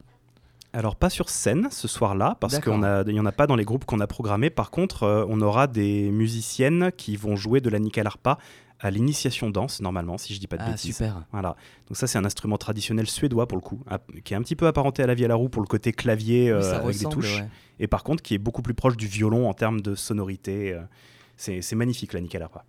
Alors 0.72 0.94
pas 0.94 1.10
sur 1.10 1.30
scène 1.30 1.66
ce 1.72 1.88
soir-là, 1.88 2.36
parce 2.38 2.60
qu'il 2.60 2.72
n'y 2.74 3.20
en 3.20 3.26
a 3.26 3.32
pas 3.32 3.48
dans 3.48 3.56
les 3.56 3.64
groupes 3.64 3.86
qu'on 3.86 3.98
a 3.98 4.06
programmés. 4.06 4.50
Par 4.50 4.70
contre, 4.70 5.26
on 5.28 5.40
aura 5.40 5.66
des 5.66 6.12
musiciennes 6.12 6.92
qui 6.96 7.16
vont 7.16 7.34
jouer 7.34 7.60
de 7.60 7.68
la 7.68 7.80
nickel 7.80 8.06
harpa 8.06 8.38
à 8.80 8.90
l'initiation 8.90 9.50
danse, 9.50 9.80
normalement, 9.80 10.18
si 10.18 10.34
je 10.34 10.40
dis 10.40 10.46
pas 10.46 10.56
de 10.56 10.62
ah, 10.64 10.70
bêtises. 10.70 10.96
super. 10.96 11.24
Voilà. 11.32 11.56
Donc 11.88 11.96
ça, 11.96 12.06
c'est 12.06 12.18
un 12.18 12.24
instrument 12.24 12.58
traditionnel 12.58 13.08
suédois 13.08 13.48
pour 13.48 13.58
le 13.58 13.62
coup, 13.62 13.82
qui 14.24 14.34
est 14.34 14.36
un 14.36 14.42
petit 14.42 14.56
peu 14.56 14.66
apparenté 14.66 15.02
à 15.02 15.06
la 15.06 15.14
à 15.18 15.28
la 15.28 15.34
roue 15.34 15.48
pour 15.48 15.62
le 15.62 15.66
côté 15.66 15.92
clavier 15.92 16.48
euh, 16.48 16.80
avec 16.80 16.96
des 16.96 17.06
touches. 17.06 17.42
Et 17.80 17.88
par 17.88 18.04
contre, 18.04 18.22
qui 18.22 18.34
est 18.34 18.38
beaucoup 18.38 18.62
plus 18.62 18.74
proche 18.74 18.96
du 18.96 19.06
violon 19.06 19.48
en 19.48 19.54
termes 19.54 19.80
de 19.80 19.94
sonorité. 19.94 20.72
Euh. 20.72 20.82
c'est 21.36 21.74
magnifique 21.74 22.12
la 22.12 22.20
nickel 22.20 22.42
harpa. 22.42 22.64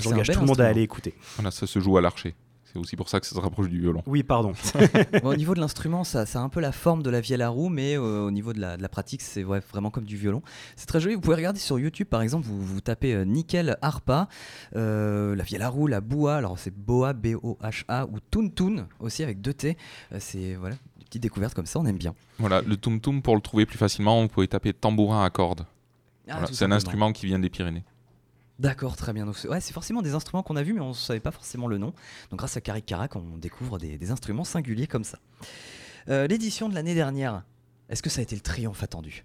J'engage 0.00 0.30
tout 0.30 0.40
le 0.40 0.46
monde 0.46 0.60
à 0.60 0.66
aller 0.66 0.82
écouter. 0.82 1.14
Voilà, 1.36 1.50
ça 1.50 1.66
se 1.66 1.78
joue 1.78 1.96
à 1.96 2.00
l'archer. 2.00 2.34
C'est 2.72 2.78
aussi 2.78 2.96
pour 2.96 3.10
ça 3.10 3.20
que 3.20 3.26
ça 3.26 3.34
se 3.34 3.40
rapproche 3.40 3.68
du 3.68 3.80
violon. 3.80 4.02
Oui, 4.06 4.22
pardon. 4.22 4.54
au 5.24 5.34
niveau 5.34 5.54
de 5.54 5.60
l'instrument, 5.60 6.04
ça, 6.04 6.24
ça, 6.24 6.40
a 6.40 6.42
un 6.42 6.48
peu 6.48 6.60
la 6.60 6.72
forme 6.72 7.02
de 7.02 7.10
la 7.10 7.20
vielle 7.20 7.42
à 7.42 7.50
roue, 7.50 7.68
mais 7.68 7.98
euh, 7.98 8.22
au 8.22 8.30
niveau 8.30 8.54
de 8.54 8.60
la, 8.60 8.78
de 8.78 8.82
la 8.82 8.88
pratique, 8.88 9.20
c'est 9.20 9.42
vraiment 9.42 9.90
comme 9.90 10.04
du 10.04 10.16
violon. 10.16 10.42
C'est 10.76 10.86
très 10.86 10.98
joli. 10.98 11.14
Vous 11.14 11.20
pouvez 11.20 11.36
regarder 11.36 11.60
sur 11.60 11.78
YouTube, 11.78 12.06
par 12.06 12.22
exemple, 12.22 12.46
vous, 12.46 12.64
vous 12.64 12.80
tapez 12.80 13.12
euh, 13.12 13.24
nickel 13.24 13.76
harpa, 13.82 14.28
euh, 14.74 15.36
la 15.36 15.44
vielle 15.44 15.60
à 15.60 15.68
roue, 15.68 15.86
la 15.86 16.00
boa, 16.00 16.36
alors 16.36 16.58
c'est 16.58 16.74
boa, 16.74 17.12
B-O-H-A, 17.12 18.06
ou 18.06 18.20
tuntun 18.30 18.88
aussi 19.00 19.22
avec 19.22 19.42
deux 19.42 19.52
T. 19.52 19.76
c'est 20.18 20.54
voilà, 20.54 20.76
des 20.98 21.04
petites 21.04 21.22
découvertes 21.22 21.54
comme 21.54 21.66
ça, 21.66 21.78
on 21.78 21.84
aime 21.84 21.98
bien. 21.98 22.14
Voilà, 22.38 22.62
le 22.62 22.76
tum 22.78 23.00
pour 23.20 23.34
le 23.34 23.42
trouver 23.42 23.66
plus 23.66 23.78
facilement, 23.78 24.22
vous 24.22 24.28
pouvez 24.28 24.48
taper 24.48 24.72
tambourin 24.72 25.22
à 25.22 25.28
cordes. 25.28 25.66
Ah, 26.26 26.44
c'est 26.50 26.64
un 26.64 26.72
instrument 26.72 27.12
qui 27.12 27.26
vient 27.26 27.38
des 27.38 27.50
Pyrénées. 27.50 27.84
D'accord, 28.58 28.96
très 28.96 29.12
bien. 29.12 29.26
Donc, 29.26 29.36
ouais, 29.48 29.60
c'est 29.60 29.72
forcément 29.72 30.02
des 30.02 30.14
instruments 30.14 30.42
qu'on 30.42 30.56
a 30.56 30.62
vus, 30.62 30.72
mais 30.72 30.80
on 30.80 30.90
ne 30.90 30.94
savait 30.94 31.20
pas 31.20 31.30
forcément 31.30 31.66
le 31.66 31.78
nom. 31.78 31.92
Donc, 32.30 32.38
grâce 32.38 32.56
à 32.56 32.60
Karik 32.60 32.86
Karak, 32.86 33.16
on 33.16 33.38
découvre 33.38 33.78
des, 33.78 34.10
instruments 34.10 34.44
singuliers 34.44 34.86
comme 34.86 35.04
ça. 35.04 35.18
Euh, 36.08 36.26
l'édition 36.26 36.68
de 36.68 36.74
l'année 36.74 36.94
dernière, 36.94 37.42
est-ce 37.88 38.02
que 38.02 38.10
ça 38.10 38.20
a 38.20 38.22
été 38.22 38.34
le 38.34 38.40
triomphe 38.40 38.82
attendu? 38.82 39.24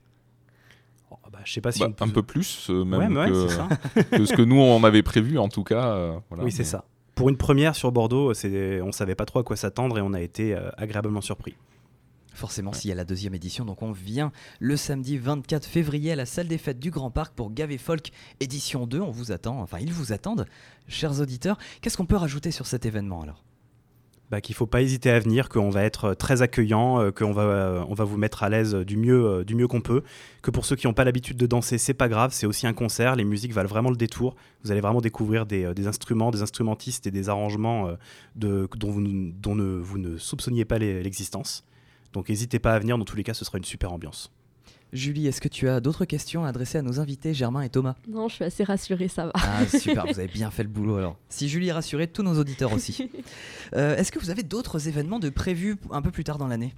Oh, 1.11 1.17
bah, 1.31 1.39
Je 1.43 1.53
sais 1.53 1.61
pas 1.61 1.71
si 1.71 1.79
bah, 1.79 1.89
un 1.99 2.09
peu 2.09 2.23
plus 2.23 2.69
euh, 2.69 2.83
même 2.83 3.13
que, 4.11 4.25
ce 4.25 4.33
que 4.33 4.41
nous 4.41 4.59
on 4.59 4.83
avait 4.83 5.03
prévu 5.03 5.37
en 5.37 5.47
tout 5.47 5.63
cas. 5.63 5.87
Euh, 5.93 6.19
oui, 6.31 6.51
c'est 6.51 6.63
ça. 6.63 6.83
Pour 7.15 7.29
une 7.29 7.37
première 7.37 7.75
sur 7.75 7.91
Bordeaux, 7.91 8.31
on 8.31 8.91
savait 8.91 9.15
pas 9.15 9.25
trop 9.25 9.39
à 9.39 9.43
quoi 9.43 9.55
s'attendre 9.55 9.97
et 9.97 10.01
on 10.01 10.13
a 10.13 10.21
été 10.21 10.55
agréablement 10.77 11.21
surpris 11.21 11.55
forcément 12.37 12.73
s'il 12.73 12.89
y 12.89 12.91
a 12.93 12.95
la 12.95 13.05
deuxième 13.05 13.35
édition. 13.35 13.65
Donc 13.65 13.81
on 13.81 13.91
vient 13.91 14.31
le 14.59 14.77
samedi 14.77 15.17
24 15.17 15.65
février 15.65 16.11
à 16.11 16.15
la 16.15 16.25
salle 16.25 16.47
des 16.47 16.57
fêtes 16.57 16.79
du 16.79 16.91
Grand 16.91 17.11
Parc 17.11 17.33
pour 17.33 17.51
Gavé 17.51 17.77
Folk 17.77 18.11
édition 18.39 18.87
2. 18.87 19.01
On 19.01 19.11
vous 19.11 19.31
attend, 19.31 19.59
enfin 19.61 19.79
ils 19.79 19.93
vous 19.93 20.13
attendent, 20.13 20.45
chers 20.87 21.19
auditeurs. 21.19 21.57
Qu'est-ce 21.81 21.97
qu'on 21.97 22.05
peut 22.05 22.15
rajouter 22.15 22.51
sur 22.51 22.67
cet 22.67 22.85
événement 22.85 23.21
alors? 23.21 23.43
Bah, 24.29 24.41
qu'il 24.41 24.53
ne 24.55 24.57
faut 24.57 24.65
pas 24.65 24.81
hésiter 24.81 25.09
à 25.09 25.19
venir, 25.19 25.47
qu'on 25.47 25.69
va 25.69 25.83
être 25.83 26.13
très 26.13 26.41
accueillant, 26.41 26.99
euh, 26.99 27.11
qu'on 27.11 27.31
va, 27.31 27.43
euh, 27.43 27.85
on 27.87 27.93
va 27.93 28.03
vous 28.03 28.17
mettre 28.17 28.43
à 28.43 28.49
l'aise 28.49 28.75
du 28.75 28.97
mieux, 28.97 29.25
euh, 29.25 29.43
du 29.45 29.55
mieux 29.55 29.69
qu'on 29.69 29.79
peut. 29.79 30.03
Que 30.41 30.51
pour 30.51 30.65
ceux 30.65 30.75
qui 30.75 30.85
n'ont 30.85 30.93
pas 30.93 31.05
l'habitude 31.05 31.37
de 31.37 31.45
danser, 31.45 31.77
c'est 31.77 31.93
pas 31.93 32.09
grave, 32.09 32.31
c'est 32.33 32.45
aussi 32.45 32.67
un 32.67 32.73
concert. 32.73 33.15
Les 33.15 33.23
musiques 33.23 33.53
valent 33.53 33.69
vraiment 33.69 33.89
le 33.89 33.95
détour. 33.95 34.35
Vous 34.65 34.71
allez 34.71 34.81
vraiment 34.81 34.99
découvrir 34.99 35.45
des, 35.45 35.73
des 35.73 35.87
instruments, 35.87 36.31
des 36.31 36.41
instrumentistes 36.41 37.07
et 37.07 37.11
des 37.11 37.29
arrangements 37.29 37.89
de, 38.35 38.67
dont, 38.75 38.91
vous, 38.91 39.01
dont 39.01 39.55
ne, 39.55 39.79
vous 39.79 39.97
ne 39.97 40.17
soupçonniez 40.17 40.65
pas 40.65 40.77
l'existence. 40.77 41.63
Donc 42.13 42.29
n'hésitez 42.29 42.59
pas 42.59 42.73
à 42.73 42.79
venir, 42.79 42.97
dans 42.97 43.05
tous 43.05 43.17
les 43.17 43.23
cas, 43.23 43.33
ce 43.33 43.45
sera 43.45 43.57
une 43.57 43.63
super 43.63 43.93
ambiance. 43.93 44.31
Julie, 44.93 45.27
est-ce 45.27 45.41
que 45.41 45.49
tu 45.49 45.67
as 45.67 45.81
d'autres 45.81 46.05
questions 46.05 46.45
à 46.45 46.49
adresser 46.49 46.77
à 46.77 46.81
nos 46.81 46.99
invités, 46.99 47.33
Germain 47.33 47.61
et 47.61 47.69
Thomas? 47.69 47.95
Non, 48.07 48.29
je 48.29 48.35
suis 48.35 48.45
assez 48.45 48.63
rassurée, 48.63 49.09
ça 49.09 49.25
va. 49.25 49.31
Ah, 49.35 49.65
super, 49.67 50.05
vous 50.05 50.17
avez 50.17 50.29
bien 50.29 50.49
fait 50.49 50.63
le 50.63 50.69
boulot 50.69 50.95
alors. 50.95 51.17
Si 51.27 51.49
Julie 51.49 51.67
est 51.67 51.73
rassurée, 51.73 52.07
tous 52.07 52.23
nos 52.23 52.39
auditeurs 52.39 52.73
aussi. 52.73 53.09
Euh, 53.75 53.97
est-ce 53.97 54.13
que 54.13 54.19
vous 54.19 54.29
avez 54.29 54.43
d'autres 54.43 54.87
événements 54.87 55.19
de 55.19 55.29
prévus 55.29 55.75
un 55.91 56.01
peu 56.01 56.09
plus 56.09 56.23
tard 56.23 56.37
dans 56.37 56.47
l'année? 56.47 56.73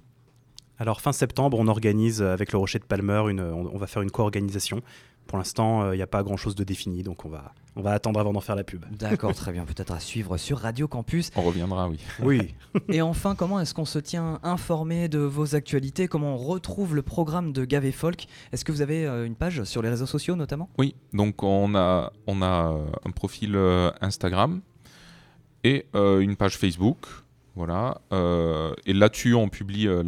Alors 0.80 1.00
fin 1.00 1.12
septembre, 1.12 1.56
on 1.60 1.68
organise 1.68 2.20
avec 2.20 2.50
le 2.50 2.58
Rocher 2.58 2.80
de 2.80 2.84
Palmer, 2.84 3.22
une, 3.28 3.40
on, 3.40 3.78
va 3.78 3.86
faire 3.86 4.02
une 4.02 4.10
co-organisation 4.10 4.80
pour 5.30 5.38
l'instant, 5.38 5.84
il 5.84 5.92
euh, 5.92 5.96
n'y 5.96 6.02
a 6.02 6.08
pas 6.08 6.24
grand-chose 6.24 6.56
de 6.56 6.64
défini, 6.64 7.04
donc 7.04 7.24
on 7.24 7.28
va, 7.28 7.54
on 7.76 7.82
va 7.82 7.92
attendre 7.92 8.18
avant 8.18 8.32
d'en 8.32 8.40
faire 8.40 8.56
la 8.56 8.64
pub. 8.64 8.84
D'accord, 8.90 9.32
très 9.32 9.52
bien. 9.52 9.64
Peut-être 9.64 9.92
à 9.92 10.00
suivre 10.00 10.36
sur 10.36 10.58
Radio 10.58 10.88
Campus. 10.88 11.30
On 11.36 11.42
reviendra, 11.42 11.88
oui. 11.88 12.00
Oui. 12.20 12.54
Et 12.88 13.00
enfin, 13.00 13.36
comment 13.36 13.60
est-ce 13.60 13.72
qu'on 13.72 13.84
se 13.84 14.00
tient 14.00 14.40
informé 14.42 15.08
de 15.08 15.20
vos 15.20 15.54
actualités? 15.54 16.08
Comment 16.08 16.34
on 16.34 16.36
retrouve 16.36 16.96
le 16.96 17.02
programme 17.02 17.52
de 17.52 17.64
Gavé 17.64 17.92
Folk? 17.92 18.26
Est-ce 18.50 18.64
que 18.64 18.72
vous 18.72 18.82
avez 18.82 19.06
euh, 19.06 19.24
une 19.24 19.36
page 19.36 19.62
sur 19.62 19.82
les 19.82 19.88
réseaux 19.88 20.04
sociaux 20.04 20.34
notamment? 20.34 20.68
Oui, 20.78 20.96
donc 21.12 21.44
on 21.44 21.76
a, 21.76 22.12
on 22.26 22.42
a 22.42 22.72
euh, 22.72 22.86
un 23.06 23.12
profil 23.12 23.56
Instagram 24.00 24.62
et 25.62 25.86
une 25.94 26.34
page 26.34 26.56
Facebook. 26.56 27.06
Voilà. 27.60 28.00
Euh, 28.10 28.72
et 28.86 28.94
là-dessus, 28.94 29.34
on 29.34 29.50
publie, 29.50 29.86
euh, 29.86 30.02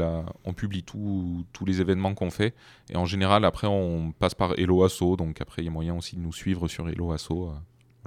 on 0.46 0.54
publie 0.54 0.82
tous 0.84 1.44
les 1.66 1.82
événements 1.82 2.14
qu'on 2.14 2.30
fait. 2.30 2.54
Et 2.88 2.96
en 2.96 3.04
général, 3.04 3.44
après, 3.44 3.66
on 3.66 4.12
passe 4.18 4.34
par 4.34 4.58
Hello 4.58 4.84
Asso. 4.84 5.16
Donc 5.18 5.42
après, 5.42 5.60
il 5.60 5.66
y 5.66 5.68
a 5.68 5.70
moyen 5.70 5.94
aussi 5.94 6.16
de 6.16 6.22
nous 6.22 6.32
suivre 6.32 6.66
sur 6.66 6.88
Hello 6.88 7.12
Asso. 7.12 7.30
Euh. 7.30 7.48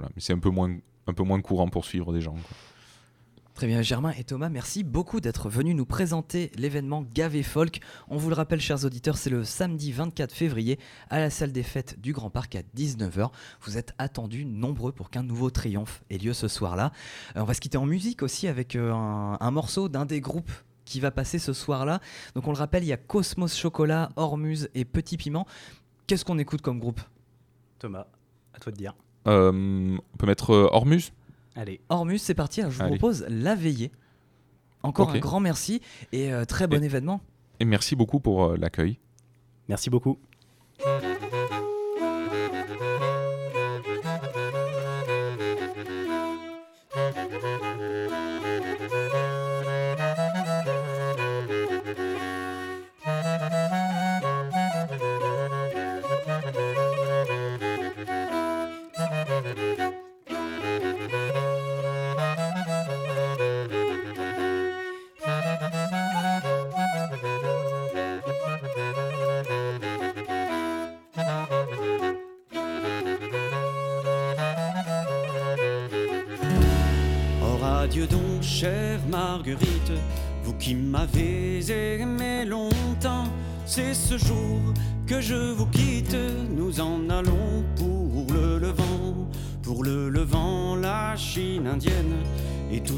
Mais 0.00 0.08
c'est 0.18 0.32
un 0.32 0.40
peu 0.40 0.50
moins, 0.50 0.76
un 1.06 1.12
peu 1.14 1.22
moins 1.22 1.40
courant 1.40 1.68
pour 1.68 1.84
suivre 1.84 2.12
des 2.12 2.20
gens. 2.20 2.34
Très 3.56 3.66
bien, 3.66 3.80
Germain 3.80 4.12
et 4.18 4.22
Thomas, 4.22 4.50
merci 4.50 4.84
beaucoup 4.84 5.18
d'être 5.18 5.48
venus 5.48 5.74
nous 5.74 5.86
présenter 5.86 6.52
l'événement 6.58 7.06
Gavé 7.14 7.42
Folk. 7.42 7.80
On 8.10 8.18
vous 8.18 8.28
le 8.28 8.34
rappelle, 8.34 8.60
chers 8.60 8.84
auditeurs, 8.84 9.16
c'est 9.16 9.30
le 9.30 9.44
samedi 9.44 9.92
24 9.92 10.30
février 10.30 10.78
à 11.08 11.20
la 11.20 11.30
salle 11.30 11.52
des 11.52 11.62
fêtes 11.62 11.98
du 11.98 12.12
Grand 12.12 12.28
Parc 12.28 12.54
à 12.54 12.60
19h. 12.76 13.30
Vous 13.62 13.78
êtes 13.78 13.94
attendus 13.96 14.44
nombreux 14.44 14.92
pour 14.92 15.08
qu'un 15.08 15.22
nouveau 15.22 15.48
triomphe 15.48 16.04
ait 16.10 16.18
lieu 16.18 16.34
ce 16.34 16.48
soir-là. 16.48 16.92
Euh, 17.34 17.40
on 17.40 17.44
va 17.44 17.54
se 17.54 17.62
quitter 17.62 17.78
en 17.78 17.86
musique 17.86 18.22
aussi 18.22 18.46
avec 18.46 18.76
euh, 18.76 18.92
un, 18.92 19.50
morceau 19.50 19.88
d'un 19.88 20.04
des 20.04 20.20
groupes 20.20 20.52
qui 20.84 21.00
va 21.00 21.10
passer 21.10 21.38
ce 21.38 21.54
soir-là. 21.54 22.00
Donc 22.34 22.46
on 22.48 22.52
le 22.52 22.58
rappelle, 22.58 22.84
il 22.84 22.88
y 22.88 22.92
a 22.92 22.98
Cosmos 22.98 23.56
Chocolat, 23.56 24.10
Hormuz 24.16 24.68
et 24.74 24.84
Petit 24.84 25.16
Piment. 25.16 25.46
Qu'est-ce 26.06 26.26
qu'on 26.26 26.38
écoute 26.38 26.60
comme 26.60 26.78
groupe? 26.78 27.00
Thomas, 27.78 28.06
à 28.52 28.58
toi 28.58 28.70
de 28.70 28.76
dire. 28.76 28.94
Euh, 29.26 29.96
on 29.96 30.16
peut 30.18 30.26
mettre 30.26 30.50
Hormuz? 30.50 31.10
Allez. 31.56 31.80
Hormus, 31.88 32.18
c'est 32.18 32.34
parti. 32.34 32.62
je 32.62 32.68
vous 32.82 32.88
propose 32.88 33.24
La 33.28 33.54
Veillée. 33.54 33.90
Encore 34.82 35.10
un 35.10 35.18
grand 35.18 35.40
merci 35.40 35.80
et 36.12 36.32
euh, 36.32 36.44
très 36.44 36.66
bon 36.66 36.82
événement. 36.82 37.20
Et 37.58 37.64
merci 37.64 37.96
beaucoup 37.96 38.20
pour 38.20 38.44
euh, 38.44 38.56
l'accueil. 38.56 38.98
Merci 39.68 39.90
beaucoup. 39.90 40.18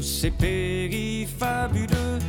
Ces 0.09 0.31
pays 0.31 1.25
fabuleux, 1.25 2.19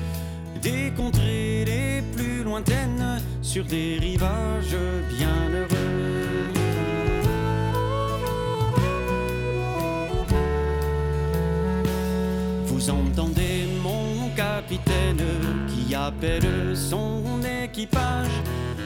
des 0.62 0.93
contrées 0.97 1.64
les 1.64 2.03
plus 2.14 2.43
lointaines, 2.45 3.21
sur 3.43 3.64
des 3.64 3.99
rivages 3.99 4.77
bien 5.16 5.49
heureux. 5.53 6.49
Vous 12.66 12.90
entendez 12.90 13.61
capitaine 14.37 15.23
qui 15.69 15.81
qui 15.90 15.95
appelle 15.95 16.77
son 16.77 17.40
équipage. 17.64 18.37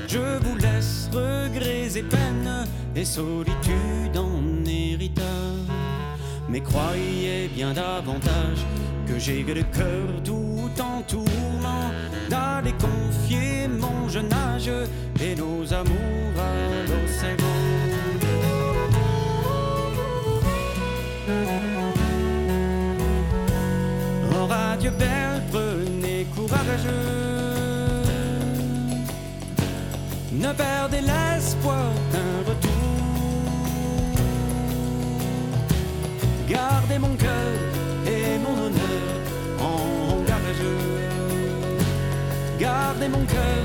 Je 0.08 0.38
vous 0.42 0.56
laisse 0.56 1.10
regrets 1.12 1.98
et 1.98 2.02
peines 2.02 2.66
et 2.96 3.04
solitude 3.04 4.16
en 4.16 4.64
héritage. 4.66 5.83
Mais 6.54 6.60
croyez 6.60 7.48
bien 7.48 7.72
davantage 7.72 8.60
que 9.08 9.18
j'ai 9.18 9.42
le 9.42 9.64
cœur 9.76 10.06
tout 10.22 10.70
en 10.80 11.02
tourment 11.02 11.90
d'aller 12.30 12.72
confier 12.74 13.66
mon 13.66 14.08
jeune 14.08 14.32
âge 14.32 14.70
et 15.20 15.34
nos 15.34 15.74
amours 15.74 16.36
à 16.38 16.52
l'océan. 16.88 17.36
Oh 24.30 24.48
adieu 24.52 24.90
belle, 24.90 25.42
prenez 25.50 26.24
courage. 26.36 26.86
Ne 30.30 30.52
perdez 30.52 31.00
l'espoir 31.00 31.90
Mon 43.10 43.24
cœur 43.26 43.64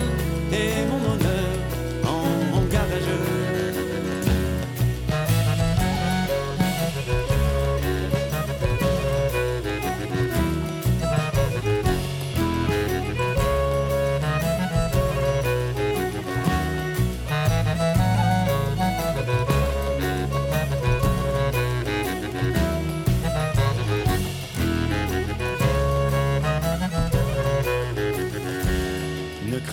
et 0.52 0.86
mon 0.90 1.14
honneur 1.14 1.56
en 2.06 2.62
gage. 2.70 3.08
Ne 3.08 3.49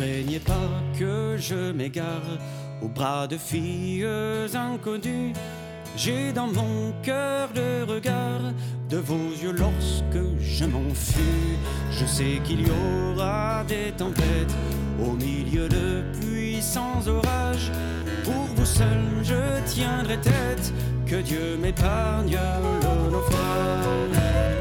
craignez 0.07 0.39
pas 0.39 0.71
que 0.99 1.37
je 1.37 1.73
m'égare 1.73 2.39
au 2.81 2.89
bras 2.89 3.27
de 3.27 3.37
filles 3.37 4.07
inconnues. 4.55 5.33
J'ai 5.97 6.33
dans 6.33 6.47
mon 6.47 6.93
cœur 7.03 7.49
le 7.55 7.85
regard 7.85 8.53
de 8.89 8.99
vos 8.99 9.31
yeux 9.43 9.53
lorsque 9.53 10.25
je 10.41 10.65
m'enfuis. 10.65 11.57
Je 11.91 12.05
sais 12.05 12.41
qu'il 12.45 12.61
y 12.67 12.71
aura 12.71 13.65
des 13.65 13.91
tempêtes 13.97 14.55
au 15.05 15.13
milieu 15.13 15.69
de 15.69 16.05
puissants 16.21 17.03
orages. 17.09 17.73
Pour 18.25 18.45
vous 18.55 18.67
seul, 18.67 19.03
je 19.23 19.41
tiendrai 19.65 20.19
tête. 20.21 20.73
Que 21.07 21.17
Dieu 21.17 21.57
m'épargne 21.61 22.39
le 22.83 23.11
naufrage. 23.11 24.56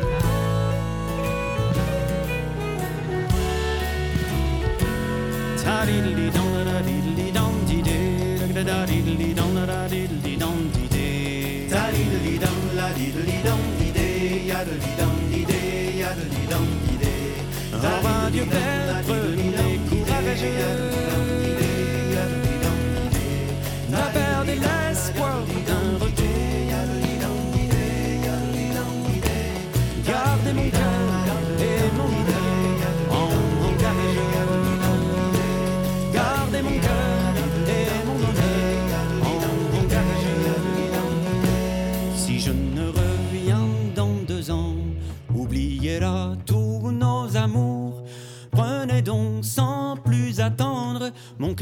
Oh 17.88 17.88
ben 18.04 18.32
Dieu 18.32 18.46
Père, 18.50 19.02
prenez 19.06 19.80
courage 19.90 20.85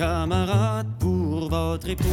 camarade 0.04 0.88
pour 1.00 1.50
votre 1.50 1.88
époux 1.88 2.04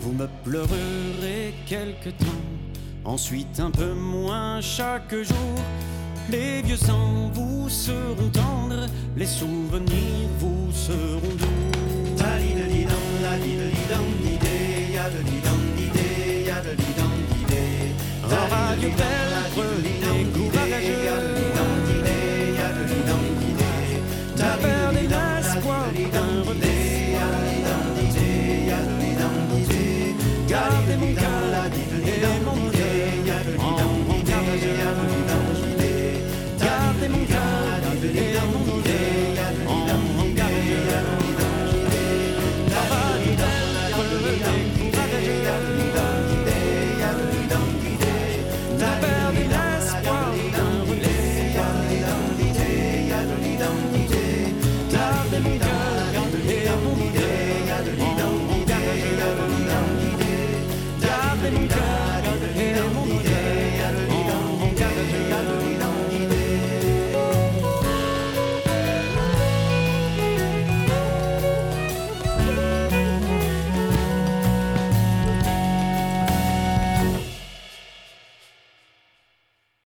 Vous 0.00 0.12
me 0.12 0.26
pleurerez 0.44 1.54
quelque 1.66 2.10
temps, 2.10 2.26
ensuite 3.06 3.58
un 3.58 3.70
peu 3.70 3.94
moins 3.94 4.60
chaque 4.60 5.14
jour. 5.14 5.56
Les 6.30 6.60
vieux 6.60 6.76
sangs 6.76 7.30
vous 7.32 7.70
seront 7.70 8.30
tendres, 8.34 8.86
les 9.16 9.26
souvenirs 9.26 10.28
vous 10.38 10.70
seront 10.72 11.36
doux. 11.38 11.70
Day. 15.00 16.44
Oh, 18.22 18.36
adieu, 18.52 18.90
belle, 18.98 19.36
prenez 19.54 20.26
courage. 20.34 20.70
Ne 24.36 24.50
perdez 24.62 25.08
l'espoir 25.08 25.86
d'un 26.12 26.34
retour. 26.42 26.80
Gardez 30.48 30.96
mon 30.96 31.14
cœur 31.14 31.39